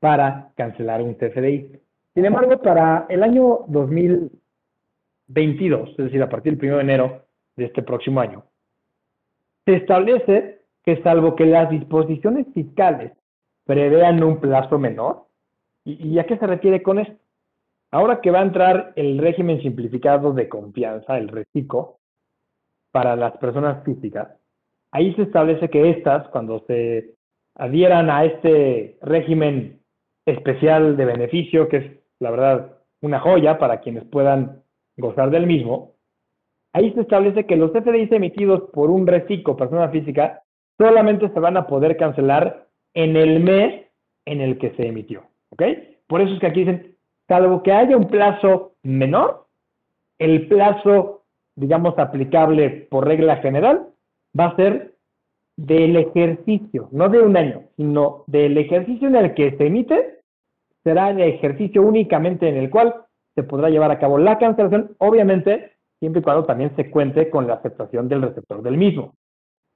[0.00, 1.78] para cancelar un CFDI.
[2.14, 7.22] Sin embargo, para el año 2022, es decir, a partir del 1 de enero
[7.56, 8.44] de este próximo año,
[9.64, 13.12] se establece que salvo que las disposiciones fiscales
[13.64, 15.26] prevean un plazo menor,
[15.84, 17.16] ¿y, a qué se refiere con esto?
[17.90, 21.98] Ahora que va a entrar el régimen simplificado de confianza, el RECICO,
[22.90, 24.28] para las personas físicas,
[24.92, 27.14] ahí se establece que estas, cuando se
[27.56, 29.80] adhieran a este régimen
[30.26, 34.62] especial de beneficio, que es la verdad una joya para quienes puedan
[34.96, 35.94] gozar del mismo,
[36.72, 40.42] ahí se establece que los CFDIs emitidos por un reciclo, persona física,
[40.78, 43.86] solamente se van a poder cancelar en el mes
[44.26, 45.24] en el que se emitió.
[45.50, 45.62] ¿Ok?
[46.06, 49.46] Por eso es que aquí dicen, salvo que haya un plazo menor,
[50.18, 51.24] el plazo,
[51.56, 53.91] digamos, aplicable por regla general
[54.38, 54.94] va a ser
[55.56, 60.20] del ejercicio, no de un año, sino del ejercicio en el que se emite,
[60.82, 62.94] será el ejercicio únicamente en el cual
[63.34, 67.46] se podrá llevar a cabo la cancelación, obviamente, siempre y cuando también se cuente con
[67.46, 69.14] la aceptación del receptor del mismo.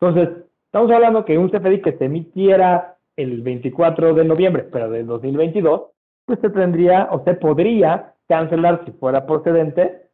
[0.01, 5.07] Entonces, estamos hablando que un CFDI que se emitiera el 24 de noviembre, pero del
[5.07, 5.83] 2022,
[6.27, 10.09] pues se tendría o se podría cancelar si fuera procedente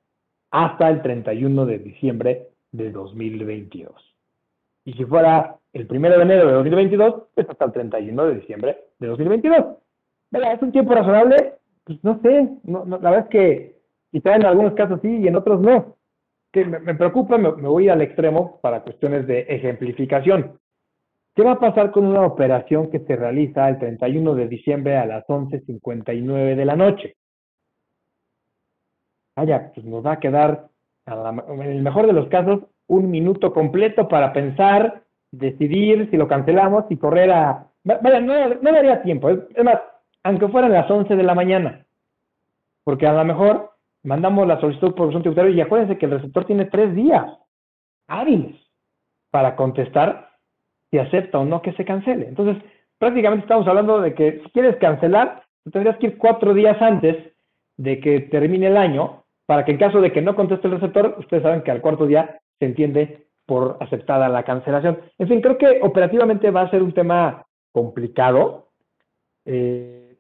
[0.51, 4.12] hasta el 31 de diciembre de 2022.
[4.85, 8.79] Y si fuera el 1 de enero de 2022, pues hasta el 31 de diciembre
[8.99, 9.77] de 2022.
[10.31, 10.55] ¿Verdad?
[10.55, 11.55] ¿Es un tiempo razonable?
[11.85, 13.77] Pues no sé, la verdad es que
[14.11, 15.97] quizá en algunos casos sí y en otros no.
[16.53, 20.59] Que me, preocupa, me, me voy al extremo para cuestiones de ejemplificación.
[21.35, 25.07] ¿Qué va a pasar con una operación que se realiza el 31 de diciembre a
[25.07, 27.17] las 11.59 de la noche?
[29.35, 30.69] Vaya, pues nos va a quedar,
[31.07, 36.85] en el mejor de los casos, un minuto completo para pensar, decidir si lo cancelamos
[36.91, 37.67] y correr a...
[37.85, 39.31] Vaya, no, daría tiempo.
[39.31, 39.81] Es, más,
[40.23, 41.87] aunque fueran las 11 de la mañana.
[42.85, 43.71] Porque a lo mejor
[44.05, 47.27] mandamos la solicitud por un tributario y acuérdense que el receptor tiene tres días
[48.09, 48.57] hábiles
[49.31, 50.29] para contestar
[50.91, 52.29] si acepta o no que se cancele.
[52.29, 52.63] Entonces,
[52.99, 57.33] prácticamente estamos hablando de que si quieres cancelar, tendrías que ir cuatro días antes
[57.79, 61.17] de que termine el año para que en caso de que no conteste el receptor,
[61.19, 65.01] ustedes saben que al cuarto día se entiende por aceptada la cancelación.
[65.19, 68.69] En fin, creo que operativamente va a ser un tema complicado
[69.45, 70.17] eh,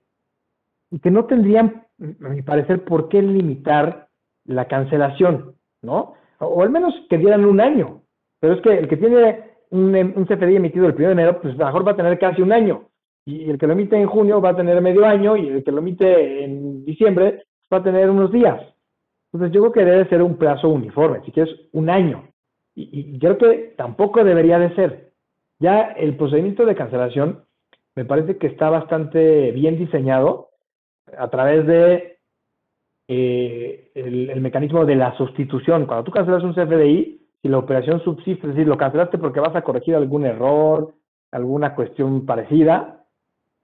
[0.90, 4.08] y que no tendrían, a mi parecer, por qué limitar
[4.44, 6.14] la cancelación, ¿no?
[6.40, 8.02] O, al menos que dieran un año.
[8.40, 11.56] Pero es que el que tiene un, un CFDI emitido el 1 de enero, pues
[11.56, 12.88] mejor va a tener casi un año.
[13.24, 15.70] Y el que lo emite en junio va a tener medio año y el que
[15.70, 18.60] lo emite en diciembre va a tener unos días.
[19.32, 22.31] Entonces yo creo que debe ser un plazo uniforme, si quieres un año.
[22.74, 25.12] Y, y creo que tampoco debería de ser.
[25.58, 27.44] Ya el procedimiento de cancelación
[27.94, 30.50] me parece que está bastante bien diseñado
[31.16, 32.12] a través de
[33.08, 35.86] eh, el, mecanismo de la sustitución.
[35.86, 39.54] Cuando tú cancelas un CFDI, si la operación subsiste, es decir, lo cancelaste porque vas
[39.54, 40.94] a corregir algún error,
[41.30, 43.04] alguna cuestión parecida,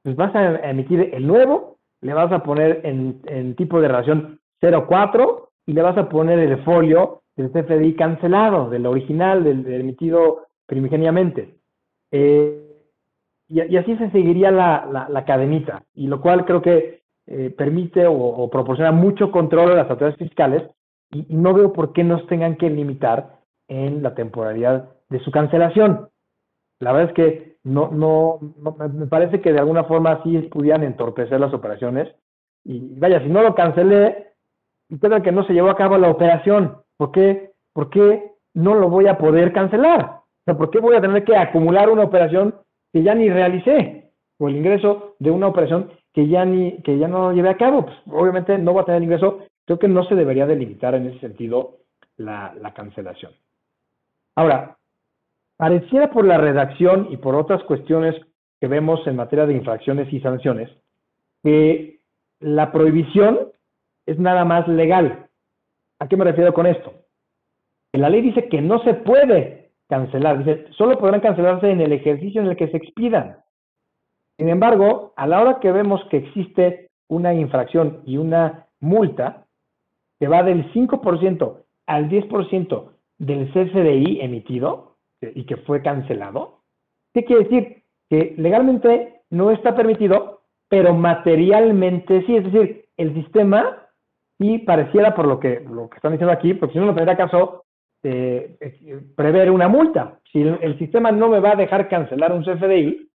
[0.03, 5.51] pues vas a emitir el nuevo, le vas a poner en, tipo de relación 04
[5.67, 11.55] y le vas a poner el folio del CFDI cancelado, del original, del, emitido primigeniamente.
[12.11, 12.65] Eh,
[13.49, 18.91] y, así se seguiría la, cadenita, y lo cual creo que eh, permite o, proporciona
[18.91, 20.65] mucho control a las autoridades fiscales
[21.13, 26.09] y, no veo por qué nos tengan que limitar en la temporalidad de su cancelación.
[26.81, 28.41] La verdad es que no, no,
[28.93, 32.09] me parece que de alguna forma sí pudieran entorpecer las operaciones.
[32.65, 34.33] Y vaya, si no lo cancelé,
[34.89, 38.91] y que no se llevó a cabo la operación, ¿por qué, ¿por qué no lo
[38.91, 40.03] voy a poder cancelar?
[40.03, 42.55] O sea, ¿por qué voy a tener que acumular una operación
[42.93, 44.11] que ya ni realicé?
[44.39, 47.87] O el ingreso de una operación que ya, ni, que ya no llevé a cabo.
[47.87, 49.47] Pues, obviamente no va a tener ingreso.
[49.65, 51.79] Creo que no se debería delimitar en ese sentido
[52.17, 53.33] la, la cancelación.
[54.35, 54.77] Ahora,
[55.57, 58.15] pareciera por la redacción y por otras cuestiones
[58.61, 60.71] que vemos en materia de infracciones y sanciones,
[61.43, 62.01] que
[62.41, 63.39] la prohibición
[64.07, 65.28] es nada más legal.
[66.01, 66.93] ¿A qué me refiero con esto?
[67.93, 72.41] La ley dice que no se puede cancelar, dice, solo podrán cancelarse en el ejercicio
[72.41, 73.39] en el que se expidan.
[74.37, 79.47] Sin embargo, a la hora que vemos que existe una infracción y una multa
[80.21, 86.61] que va del 5% al 10% del CFDI emitido y que fue cancelado,
[87.15, 87.83] ¿qué quiere decir?
[88.09, 92.37] Que legalmente no está permitido, pero materialmente sí.
[92.37, 93.88] Es decir, el sistema
[94.39, 97.17] sí pareciera por lo que, lo que están diciendo aquí, porque si no, no tendría
[97.17, 97.65] caso
[98.03, 98.57] eh,
[99.17, 100.21] prever una multa.
[100.33, 103.09] Si el, sistema no me va a dejar cancelar un CFDI,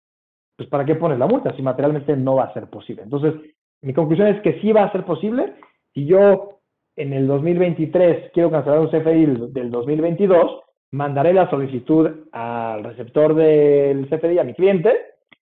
[0.58, 3.04] pues ¿para qué pones la multa si materialmente no va a ser posible?
[3.04, 3.34] Entonces,
[3.82, 5.56] mi conclusión es que sí va a ser posible.
[5.94, 6.60] Si yo
[6.96, 14.08] en el 2023 quiero cancelar un CFDI del 2022, mandaré la solicitud al receptor del
[14.10, 14.94] CFDI, a mi cliente,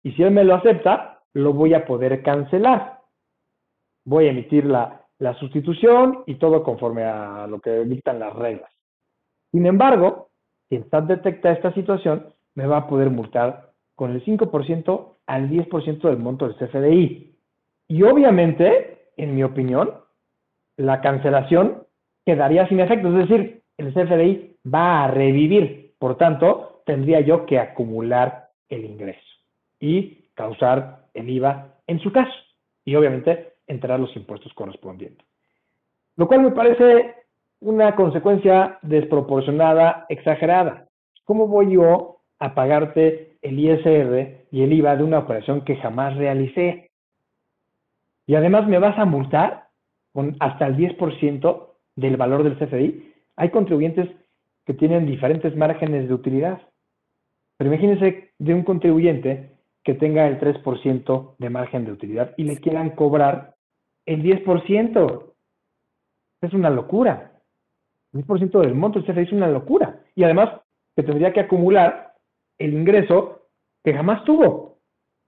[0.02, 2.98] y si él me lo acepta, lo voy a poder cancelar.
[4.04, 8.70] Voy a emitir la, la sustitución y todo conforme a lo que dictan las reglas.
[9.50, 10.28] Sin embargo,
[10.68, 15.50] si el SAT detecta esta situación, me va a poder multar con el 5% al
[15.50, 17.36] 10% del monto del CFDI.
[17.88, 19.94] Y obviamente, en mi opinión,
[20.76, 21.84] la cancelación
[22.24, 27.58] quedaría sin efecto, es decir, el CFDI va a revivir, por tanto, tendría yo que
[27.58, 29.20] acumular el ingreso
[29.80, 32.32] y causar el IVA en su caso
[32.84, 35.26] y obviamente entrar los impuestos correspondientes.
[36.16, 37.14] Lo cual me parece
[37.60, 40.88] una consecuencia desproporcionada, exagerada.
[41.24, 46.16] ¿Cómo voy yo a pagarte el ISR y el IVA de una operación que jamás
[46.16, 46.90] realicé?
[48.26, 49.68] Y además me vas a multar
[50.12, 53.12] con hasta el 10% del valor del CFDI.
[53.36, 54.08] Hay contribuyentes
[54.66, 56.60] que tienen diferentes márgenes de utilidad.
[57.56, 59.52] Pero imagínense de un contribuyente
[59.82, 63.54] que tenga el 3% de margen de utilidad y le quieran cobrar
[64.08, 65.34] el 10%.
[66.40, 67.32] Es una locura.
[68.14, 70.00] El 10% del monto del CFDI es una locura.
[70.14, 70.60] Y además
[70.96, 72.14] que tendría que acumular
[72.58, 73.42] el ingreso
[73.84, 74.78] que jamás tuvo.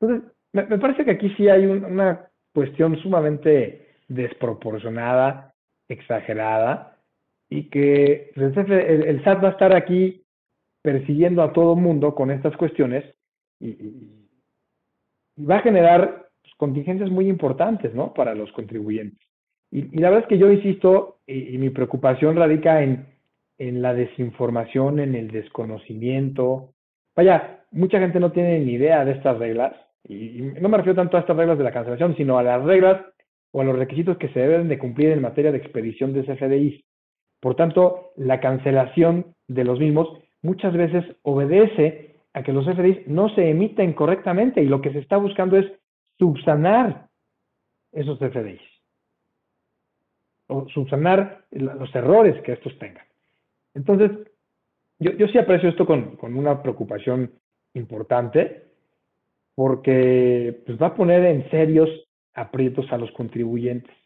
[0.01, 5.55] Entonces, me, parece que aquí sí hay una cuestión sumamente desproporcionada,
[5.89, 6.97] exagerada,
[7.49, 10.25] y que el, SAT va a estar aquí
[10.83, 13.05] persiguiendo a todo mundo con estas cuestiones
[13.61, 14.17] y,
[15.39, 18.13] va a generar pues, contingencias muy importantes ¿no?
[18.15, 19.27] para los contribuyentes.
[19.71, 23.07] Y, la verdad es que yo insisto, y, mi preocupación radica en,
[23.59, 26.73] en, la desinformación, en el desconocimiento.
[27.15, 31.17] Vaya, mucha gente no tiene ni idea de estas reglas, y, no me refiero tanto
[31.17, 33.03] a estas reglas de la cancelación, sino a las reglas
[33.53, 36.83] o a los requisitos que se deben de cumplir en materia de expedición de CFDIs.
[37.41, 40.09] Por tanto, la cancelación de los mismos
[40.43, 44.99] muchas veces obedece a que los CFDIs no se emiten correctamente y lo que se
[44.99, 45.67] está buscando es
[46.21, 47.09] subsanar
[47.93, 48.61] esos CFDIs
[50.49, 53.07] o subsanar los errores que estos tengan.
[53.75, 54.11] Entonces,
[54.99, 57.33] yo, yo sí aprecio esto con, con, una preocupación
[57.75, 58.65] importante
[59.55, 61.89] porque pues, va a poner en serios
[62.35, 63.97] aprietos a los contribuyentes.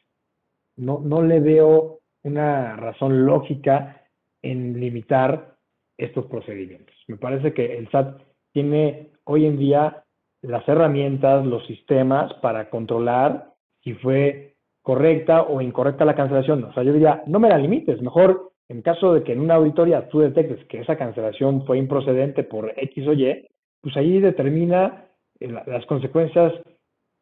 [0.76, 4.02] No, no le veo una razón lógica
[4.42, 5.56] en limitar
[5.96, 6.94] estos procedimientos.
[7.08, 8.22] Me parece que el SAT
[8.52, 10.03] tiene hoy en día
[10.44, 13.52] las herramientas, los sistemas para controlar
[13.82, 16.64] si fue correcta o incorrecta la cancelación.
[16.64, 19.54] O sea, yo diría, no me la limites, mejor en caso de que en una
[19.54, 23.46] auditoría tú detectes que esa cancelación fue improcedente por X o Y,
[23.80, 25.06] pues ahí determina
[25.40, 26.52] eh, las consecuencias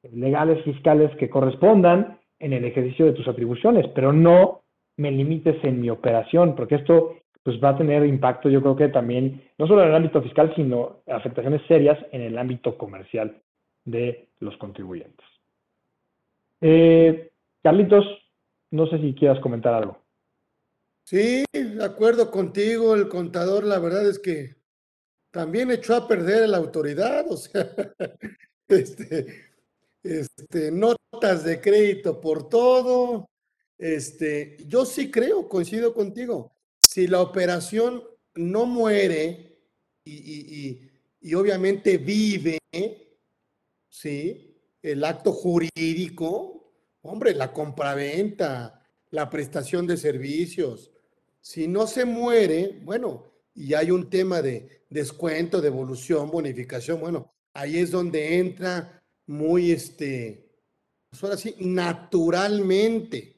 [0.02, 4.62] legales fiscales que correspondan en el ejercicio de tus atribuciones, pero no
[4.96, 8.88] me limites en mi operación, porque esto pues va a tener impacto, yo creo que
[8.88, 13.42] también, no solo en el ámbito fiscal, sino afectaciones serias en el ámbito comercial
[13.84, 15.26] de los contribuyentes.
[16.60, 18.04] Eh, Carlitos,
[18.70, 19.98] no sé si quieras comentar algo.
[21.04, 24.54] Sí, de acuerdo contigo, el contador, la verdad es que
[25.32, 27.68] también echó a perder la autoridad, o sea,
[28.68, 29.26] este,
[30.02, 33.28] este, notas de crédito por todo.
[33.78, 36.51] Este, yo sí creo, coincido contigo,
[36.92, 38.02] si la operación
[38.34, 39.58] no muere
[40.04, 40.80] y,
[41.20, 42.58] y obviamente vive,
[43.88, 44.56] ¿sí?
[44.82, 46.62] El acto jurídico,
[47.02, 50.92] Hombre, la compraventa, la prestación de servicios.
[51.40, 57.78] Si no se muere, bueno, y hay un tema de descuento, devolución, bonificación, bueno, ahí
[57.78, 60.48] es donde entra muy, este,
[61.10, 63.36] pues ahora sí, naturalmente,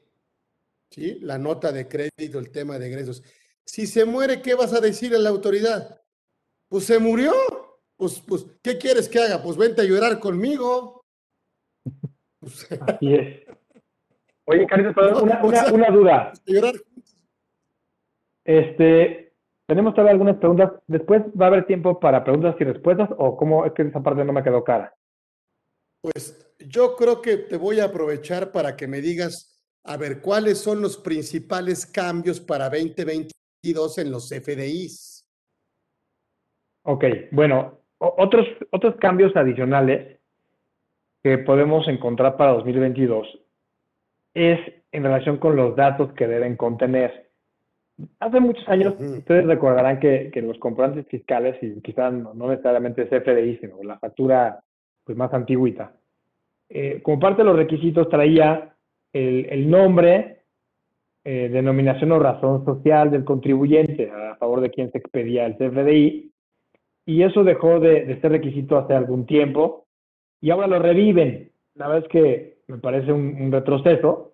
[0.91, 1.17] ¿sí?
[1.21, 3.23] La nota de crédito, el tema de egresos.
[3.65, 6.01] Si se muere, ¿qué vas a decir a la autoridad?
[6.69, 7.33] Pues se murió.
[7.97, 9.41] Pues, pues, ¿qué quieres que haga?
[9.41, 11.05] Pues vente a llorar conmigo.
[12.87, 13.43] Así es.
[14.47, 16.31] Oye, Carlos, una, una, una, duda.
[18.43, 19.33] Este,
[19.65, 20.73] tenemos todavía algunas preguntas.
[20.85, 24.23] Después va a haber tiempo para preguntas y respuestas, o cómo es que esa parte
[24.23, 24.95] no me quedó cara.
[26.01, 29.55] Pues yo creo que te voy a aprovechar para que me digas
[29.87, 32.69] a ver, ¿cuáles son los principales cambios para
[33.73, 35.27] 2022 en los FDIs?
[36.83, 40.19] Ok, bueno, otros, otros cambios adicionales
[41.23, 43.27] que podemos encontrar para 2022
[44.33, 44.59] es
[44.91, 47.31] en relación con los datos que deben contener.
[48.19, 53.57] Hace muchos años, ustedes recordarán que, los comprantes fiscales, y quizás no, necesariamente es FDI,
[53.57, 54.63] sino la factura
[55.03, 55.93] pues, más antigüita,
[56.69, 58.75] eh, como parte de los requisitos traía
[59.13, 60.34] el, nombre,
[61.27, 66.31] eh, denominación o razón social del contribuyente a favor de quien se expedía el CFDI,
[67.07, 69.87] y eso dejó de, ser requisito hace algún tiempo,
[70.39, 71.51] y ahora lo reviven.
[71.73, 74.33] La verdad es que me parece un, retroceso,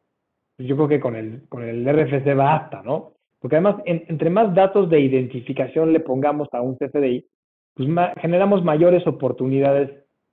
[0.58, 3.14] yo creo que con el, con el RFC basta, ¿no?
[3.40, 7.26] Porque además, entre más datos de identificación le pongamos a un CFDI,
[7.74, 7.90] pues
[8.22, 9.90] generamos mayores oportunidades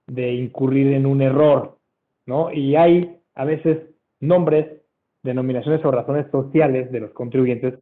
[0.08, 1.78] de incurrir en un error,
[2.26, 2.52] ¿no?
[2.52, 3.78] Y hay a veces
[4.20, 4.77] nombres,
[5.22, 7.74] denominaciones o razones sociales de los contribuyentes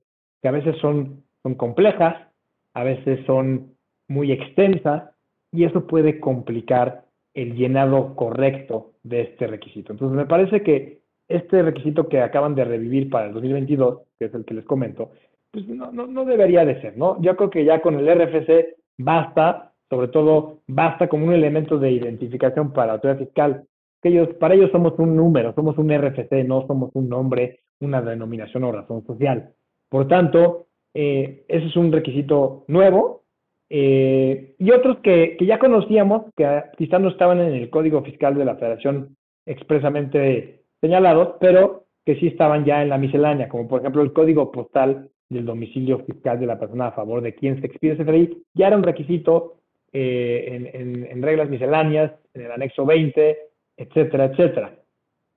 [0.42, 2.28] que a veces son, son complejas,
[2.74, 3.74] a veces son
[4.08, 5.10] muy extensas
[5.52, 9.92] y eso puede complicar el llenado correcto de este requisito.
[9.92, 14.34] Entonces, me parece que este requisito que acaban de revivir para el 2022, que es
[14.34, 15.10] el que les comento,
[15.50, 17.20] pues no, no, no debería de ser, ¿no?
[17.20, 21.90] Yo creo que ya con el RFC basta, sobre todo basta como un elemento de
[21.90, 23.64] identificación para la autoridad fiscal.
[24.02, 28.02] Que ellos, para ellos somos un número, somos un RFC, no somos un nombre, una
[28.02, 29.52] denominación o razón social.
[29.88, 33.22] Por tanto, eh, ese es un requisito nuevo.
[33.68, 38.36] Eh, y otros que, que ya conocíamos, que quizás no estaban en el Código Fiscal
[38.36, 43.80] de la Federación expresamente señalados, pero que sí estaban ya en la miscelánea, como por
[43.80, 47.66] ejemplo el código postal del domicilio fiscal de la persona a favor de quien se
[47.66, 49.56] expide ese CFDI, ya era un requisito
[49.92, 53.36] eh, en, reglas misceláneas, en el anexo 20,
[53.76, 54.74] etcétera, etcétera.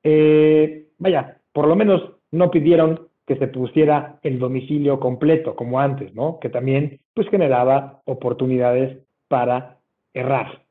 [0.04, 6.14] Eh, vaya, por lo menos no pidieron que se pusiera el domicilio completo como antes,
[6.16, 6.40] ¿no?
[6.40, 9.78] Que también pues generaba oportunidades para
[10.14, 10.64] errar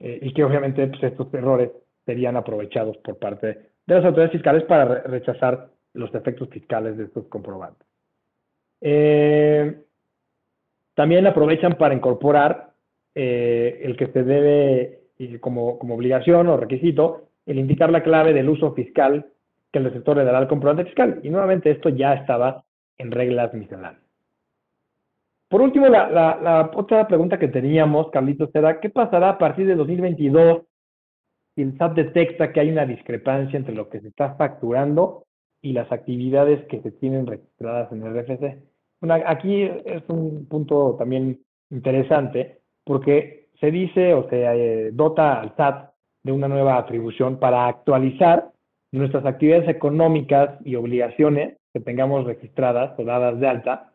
[0.00, 1.70] eh, y que obviamente pues, estos errores
[2.04, 7.26] serían aprovechados por parte de las autoridades fiscales para rechazar los efectos fiscales de estos
[7.28, 7.86] comprobantes.
[8.80, 9.80] Eh,
[10.94, 12.72] también aprovechan para incorporar
[13.14, 15.03] el que se debe
[15.40, 19.26] como, como, obligación o requisito el indicar la clave del uso fiscal
[19.72, 21.20] que el receptor le dará al comprobante fiscal.
[21.22, 22.64] Y nuevamente esto ya estaba
[22.98, 24.02] en reglas misceláneas.
[25.48, 29.76] Por último, la, la, otra pregunta que teníamos, Carlitos, era ¿qué pasará a partir de
[29.76, 30.62] 2022
[31.54, 35.24] si el SAT detecta que hay una discrepancia entre lo que se está facturando
[35.64, 38.62] y las actividades que se tienen registradas en el RFC.
[39.00, 41.40] Bueno, aquí es un punto también
[41.70, 45.90] interesante porque se dice o se eh, dota al SAT
[46.22, 48.50] de una nueva atribución para actualizar
[48.92, 53.90] nuestras actividades económicas y obligaciones que tengamos registradas o dadas de alta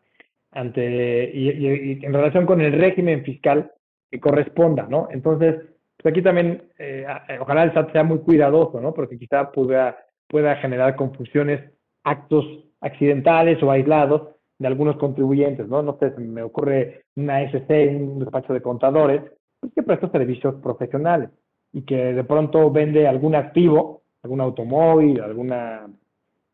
[0.52, 3.72] ante y en relación con el régimen fiscal
[4.10, 5.08] que corresponda, ¿no?
[5.10, 5.56] Entonces,
[5.96, 8.92] pues aquí también, eh, eh, ojalá el SAT sea muy cuidadoso, ¿no?
[8.92, 9.96] Porque quizá pueda,
[10.28, 11.60] pueda generar confusiones,
[12.04, 12.44] actos
[12.80, 15.82] accidentales o aislados de algunos contribuyentes, ¿no?
[15.82, 19.22] No sé, me ocurre una SC, un despacho de contadores,
[19.60, 21.30] pues que presta servicios profesionales
[21.72, 25.52] y que de pronto vende algún activo, algún automóvil, algún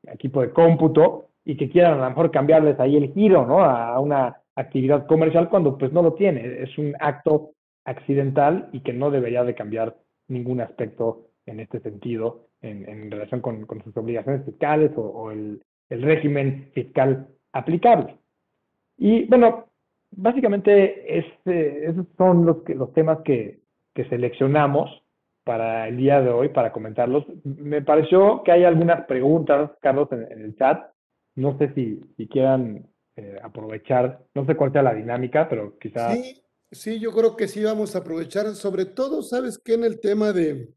[0.06, 3.60] equipo de cómputo y que quieran a lo mejor cambiarles ahí el giro, ¿no?
[3.60, 7.52] A una actividad comercial cuando pues no lo tiene, es un acto
[7.84, 9.96] accidental y que no debería de cambiar
[10.28, 17.28] ningún aspecto en este sentido en, relación con, sus obligaciones fiscales o, el, régimen fiscal
[17.52, 18.16] aplicable.
[18.98, 19.65] Y bueno,
[20.10, 23.60] básicamente este, esos son los, los temas que,
[24.10, 24.90] seleccionamos
[25.42, 27.24] para el día de hoy, para comentarlos.
[27.44, 30.90] Me pareció que hay algunas preguntas, Carlos, en, el chat.
[31.34, 32.86] No sé si, quieran
[33.16, 36.18] eh, aprovechar, no sé cuál sea la dinámica, pero quizás...
[36.72, 39.74] Sí, yo creo que sí vamos a aprovechar, sobre todo, ¿sabes qué?
[39.74, 40.68] En el tema de,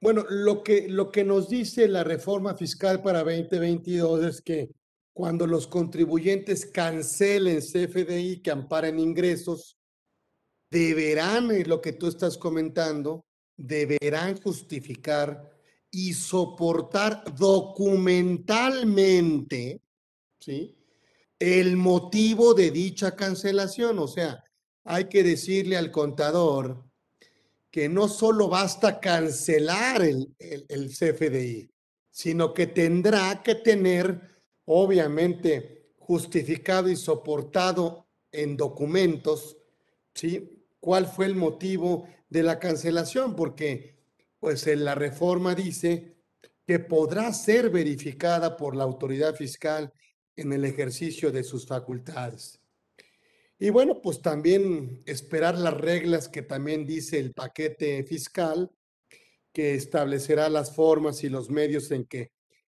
[0.00, 4.70] bueno, lo que, lo que nos dice la reforma fiscal para 2022 es que
[5.20, 9.76] cuando los contribuyentes cancelen CFDI que amparen ingresos,
[10.70, 15.46] deberán, es lo que tú estás comentando, deberán justificar
[15.90, 19.82] y soportar documentalmente,
[20.38, 20.74] ¿sí?
[21.38, 23.98] el motivo de dicha cancelación.
[23.98, 24.42] O sea,
[24.84, 26.82] hay que decirle al contador
[27.70, 31.70] que no solo basta cancelar el, el, CFDI,
[32.10, 34.29] sino que tendrá que tener,
[34.72, 39.56] obviamente, justificado y soportado en documentos,
[40.14, 40.64] ¿sí?
[40.78, 43.34] ¿Cuál fue el motivo de la cancelación?
[43.34, 43.96] Porque,
[44.38, 46.14] pues, en la reforma dice
[46.64, 49.92] que podrá ser verificada por la autoridad fiscal
[50.36, 52.60] en el ejercicio de sus facultades.
[53.58, 58.70] Y bueno, pues también esperar las reglas que también dice el paquete fiscal,
[59.52, 62.30] que establecerá las formas y los medios en que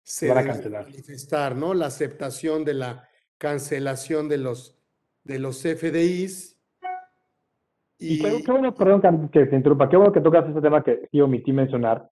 [0.02, 0.44] se va a
[0.84, 1.74] manifestar, ¿no?
[1.74, 4.78] La aceptación de la cancelación de los,
[5.24, 6.58] de los FDIs.
[7.98, 11.26] Y, qué, bueno, perdón que te interrumpa, qué bueno que tocas ese tema que yo
[11.26, 12.08] omití mencionar.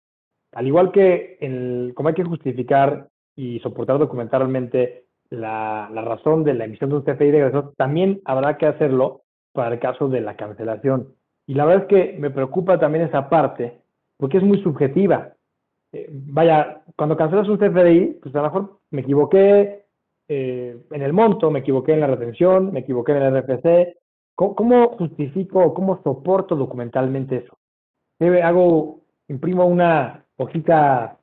[0.52, 6.54] Al igual que el, como hay que justificar y soportar documentalmente la, la razón de
[6.54, 9.22] la emisión de un CFI de egresos, también habrá que hacerlo
[9.52, 11.14] para el caso de la cancelación.
[11.46, 13.80] Y la verdad es que me preocupa también esa parte,
[14.16, 15.34] porque es muy subjetiva.
[15.92, 19.84] Eh, vaya, cuando cancelas un CFDI, pues a lo mejor me equivoqué
[20.28, 23.96] eh, en el monto, me equivoqué en la retención, me equivoqué en el RFC.
[24.34, 27.58] ¿Cómo, justifico o cómo soporto documentalmente eso?
[28.42, 31.18] Hago, imprimo una hojita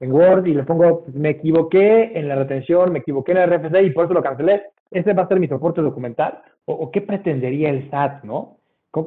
[0.00, 3.50] en Word y le pongo, pues, me equivoqué en la retención, me equivoqué en el
[3.50, 4.62] RFC y por eso lo cancelé.
[4.90, 6.42] ¿Ese va a ser mi soporte documental?
[6.64, 8.56] ¿O, qué pretendería el SAT, no?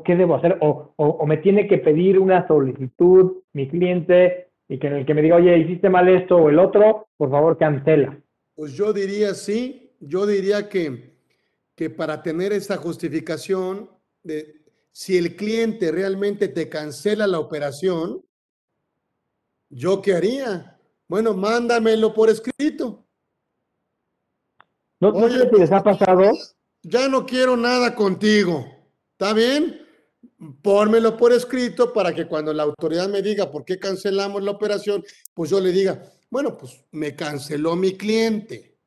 [0.06, 0.58] ¿Qué debo hacer?
[0.62, 5.14] O, o, me tiene que pedir una solicitud mi cliente y que en el que
[5.14, 8.20] me diga, oye, hiciste mal esto o el otro, por favor, cancela.
[8.56, 11.14] Pues yo diría sí, yo diría que,
[11.76, 13.92] que para tener esta justificación
[14.24, 18.26] de si el cliente realmente te cancela la operación,
[19.70, 20.80] ¿yo qué haría?
[21.08, 23.06] Bueno, mándamelo por escrito.
[25.00, 26.32] No, no sé si les ha pasado.
[26.82, 28.66] Ya no quiero nada contigo.
[29.12, 29.83] ¿Está bien?
[30.62, 35.04] Pónmelo por escrito para que cuando la autoridad me diga por qué cancelamos la operación,
[35.34, 38.78] pues yo le diga, bueno, pues me canceló mi cliente.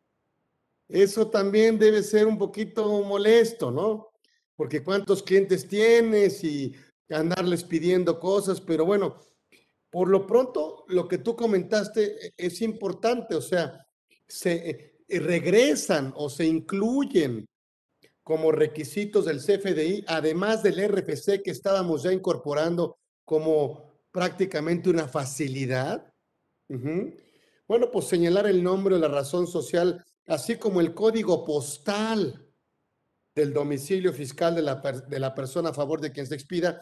[0.88, 4.12] Eso también debe ser un poquito molesto, ¿no?
[4.54, 6.74] Porque cuántos clientes tienes y
[7.10, 9.18] andarles pidiendo cosas, pero bueno,
[9.90, 13.86] por lo pronto lo que tú comentaste es importante, o sea,
[14.26, 17.46] se eh, regresan o se incluyen
[18.26, 26.12] como requisitos del CFDI, además del RFC que estábamos ya incorporando como prácticamente una facilidad.
[27.68, 32.44] Bueno, pues señalar el nombre o la razón social, así como el código postal
[33.32, 36.80] del domicilio fiscal de la, de la persona a favor de quien se expida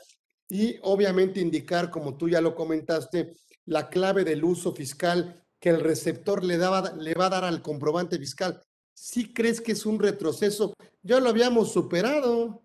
[0.48, 3.34] y obviamente indicar, como tú ya lo comentaste,
[3.66, 7.60] la clave del uso fiscal que el receptor le, daba, le va a dar al
[7.60, 8.62] comprobante fiscal.
[8.94, 10.72] ¿Sí crees que es un retroceso?
[11.04, 12.62] Ya lo habíamos superado.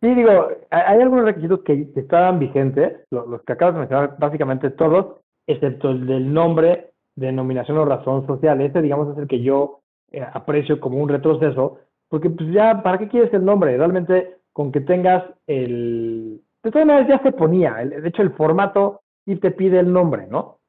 [0.00, 5.20] Sí, digo, hay algunos requisitos que estaban vigentes, los, que acabas de mencionar, básicamente todos,
[5.46, 8.60] excepto el del nombre, denominación o razón social.
[8.62, 9.80] Ese, digamos, es el que yo
[10.10, 11.78] eh, aprecio como un retroceso,
[12.08, 13.76] porque pues ya, ¿para qué quieres el nombre?
[13.76, 16.40] Realmente, con que tengas el...
[16.62, 20.26] De todas maneras, ya se ponía, de hecho, el formato y te pide el nombre,
[20.28, 20.60] ¿no?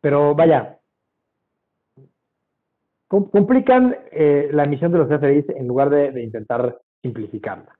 [0.00, 0.80] Pero vaya,
[3.08, 7.76] complican eh, la emisión de los CFDIs en lugar de, intentar simplificarla.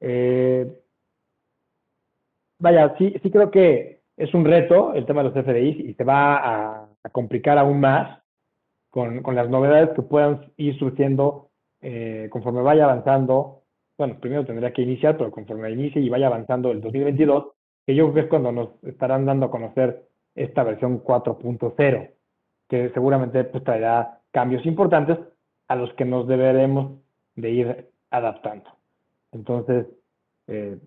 [0.00, 0.70] Eh,
[2.58, 6.04] vaya, sí, sí creo que es un reto el tema de los CFDIs y se
[6.04, 8.20] va a, complicar aún más
[8.90, 11.50] con, las novedades que puedan ir surgiendo
[11.80, 13.62] eh, conforme vaya avanzando.
[13.96, 17.52] Bueno, primero tendría que iniciar, pero conforme inicie y vaya avanzando el 2022,
[17.86, 22.10] que yo creo que es cuando nos estarán dando a conocer esta versión 4.0,
[22.68, 25.16] que seguramente pues, traerá cambios importantes
[25.66, 27.00] a los que nos deberemos
[27.36, 28.68] de ir adaptando.
[29.32, 29.86] Entonces,
[30.46, 30.78] eh,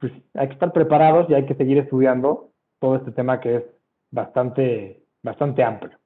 [0.00, 2.50] pues hay que estar preparados y hay que seguir estudiando
[2.80, 3.62] todo este tema que es
[4.10, 5.96] bastante, bastante amplio.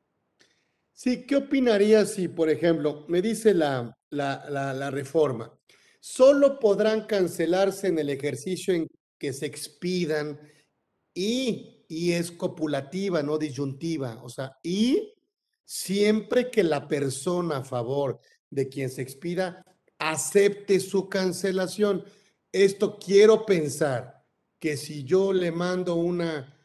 [0.92, 5.50] Sí, ¿qué opinarías si, por ejemplo, me dice la, la, la, reforma,
[6.00, 8.88] solo podrán cancelarse en el ejercicio en
[9.18, 10.38] que se expidan
[11.14, 15.14] y, y es copulativa, no disyuntiva, o sea, y
[15.68, 19.62] siempre que la persona a favor de quien se expida
[19.98, 22.04] acepte su cancelación.
[22.50, 24.24] Esto quiero pensar
[24.58, 26.56] que si yo le mando una,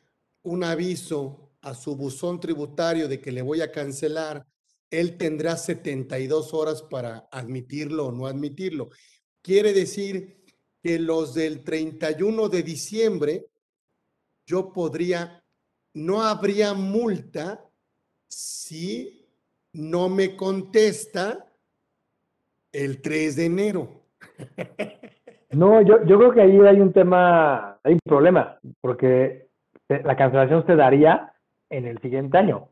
[0.43, 4.47] un aviso a su buzón tributario de que le voy a cancelar,
[4.89, 8.89] él tendrá 72 horas para admitirlo o no admitirlo.
[9.41, 10.45] Quiere decir
[10.81, 13.47] que los del 31 de diciembre,
[14.45, 15.43] yo podría,
[15.93, 17.69] no habría multa
[18.34, 19.27] si
[19.73, 21.45] no me contesta
[22.71, 23.89] el 3 de enero.
[25.53, 29.49] No, yo, yo creo que ahí hay un tema, hay un problema, porque
[29.88, 31.31] la cancelación se daría
[31.69, 32.69] en el siguiente año.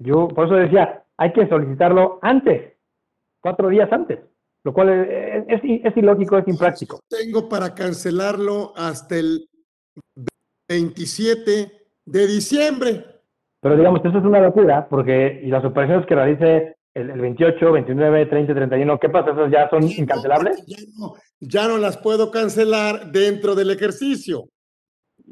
[0.00, 2.72] Yo por eso decía, hay que solicitarlo antes,
[3.40, 4.18] cuatro días antes,
[4.64, 6.98] lo cual es, es, es ilógico, es impráctico.
[7.08, 9.48] Tengo para cancelarlo hasta el
[10.68, 11.72] 27
[12.04, 13.13] de diciembre.
[13.64, 18.26] Pero digamos, eso es una locura, porque y las operaciones que realice el, 28, 29,
[18.26, 19.30] 30, 31, ¿qué pasa?
[19.30, 20.66] ¿Esas ya son incancelables?
[20.66, 24.44] Ya no, ya no las puedo cancelar dentro del ejercicio.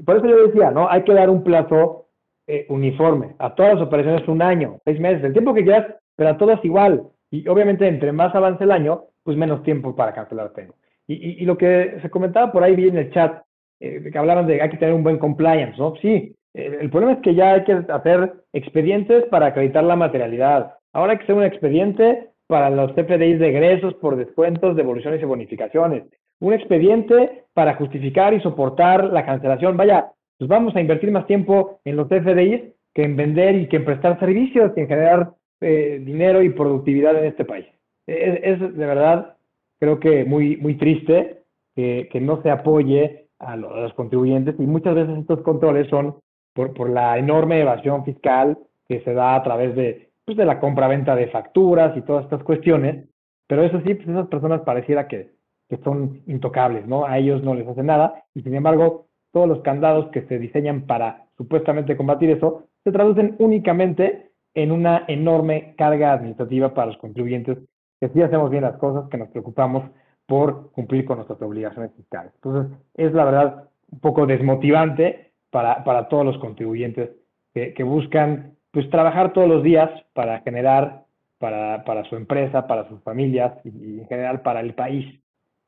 [0.07, 0.89] Por eso yo decía, ¿no?
[0.89, 2.09] Hay que dar un plazo
[2.47, 3.37] eh, uniforme.
[3.39, 6.64] A todas las operaciones un año, seis meses, el tiempo que quieras, pero a todas
[6.64, 7.03] igual.
[7.30, 10.74] Y obviamente, entre más avance el año, pues menos tiempo para cancelar tengo.
[11.07, 13.43] Y, lo que se comentaba por ahí vi en el chat,
[13.78, 15.97] eh, que hablaban de hay que tener un buen compliance, ¿no?
[16.01, 20.74] Sí, el problema es que ya hay que hacer expedientes para acreditar la materialidad.
[20.92, 25.24] Ahora hay que hacer un expediente para los CFDIs de egresos por descuentos, devoluciones y
[25.24, 26.05] bonificaciones.
[26.40, 29.76] Un expediente para justificar y soportar la cancelación.
[29.76, 32.62] Vaya, pues vamos a invertir más tiempo en los CFDIs
[32.94, 35.30] que en vender y que en prestar servicios, que en generar
[35.61, 37.66] eh, dinero y productividad en este país.
[38.07, 39.36] Es, de verdad,
[39.78, 41.38] creo que muy, muy triste
[41.74, 46.16] que, no se apoye a los, contribuyentes y muchas veces estos controles son
[46.53, 50.61] por, por la enorme evasión fiscal que se da a través de pues, de la
[50.61, 53.07] compra-venta de facturas y todas estas cuestiones,
[53.46, 55.32] pero eso sí, pues esas personas pareciera que,
[55.68, 57.07] que son intocables, ¿no?
[57.07, 60.86] A ellos no les hace nada y sin embargo todos los candados que se diseñan
[60.86, 67.59] para supuestamente combatir eso se traducen únicamente en una enorme carga administrativa para los contribuyentes
[68.00, 69.84] que sí hacemos bien las cosas, que nos preocupamos
[70.26, 72.32] por cumplir con nuestras obligaciones fiscales.
[72.34, 77.11] Entonces, es la verdad un poco desmotivante para, para todos los contribuyentes
[77.55, 81.05] que, que buscan pues trabajar todos los días para generar
[81.38, 85.20] para, para su empresa, para sus familias y, en general para el país.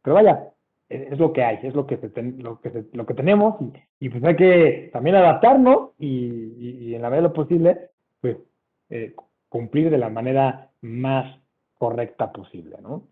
[0.02, 0.48] Pero vaya,
[0.88, 1.98] es, lo que hay, es lo que,
[2.38, 3.56] lo que, lo que tenemos
[3.98, 8.36] y, pues hay que también adaptarnos y, en la medida de lo posible, pues
[8.88, 9.14] eh,
[9.48, 11.38] cumplir de la manera más
[11.76, 13.08] correcta posible, ¿no?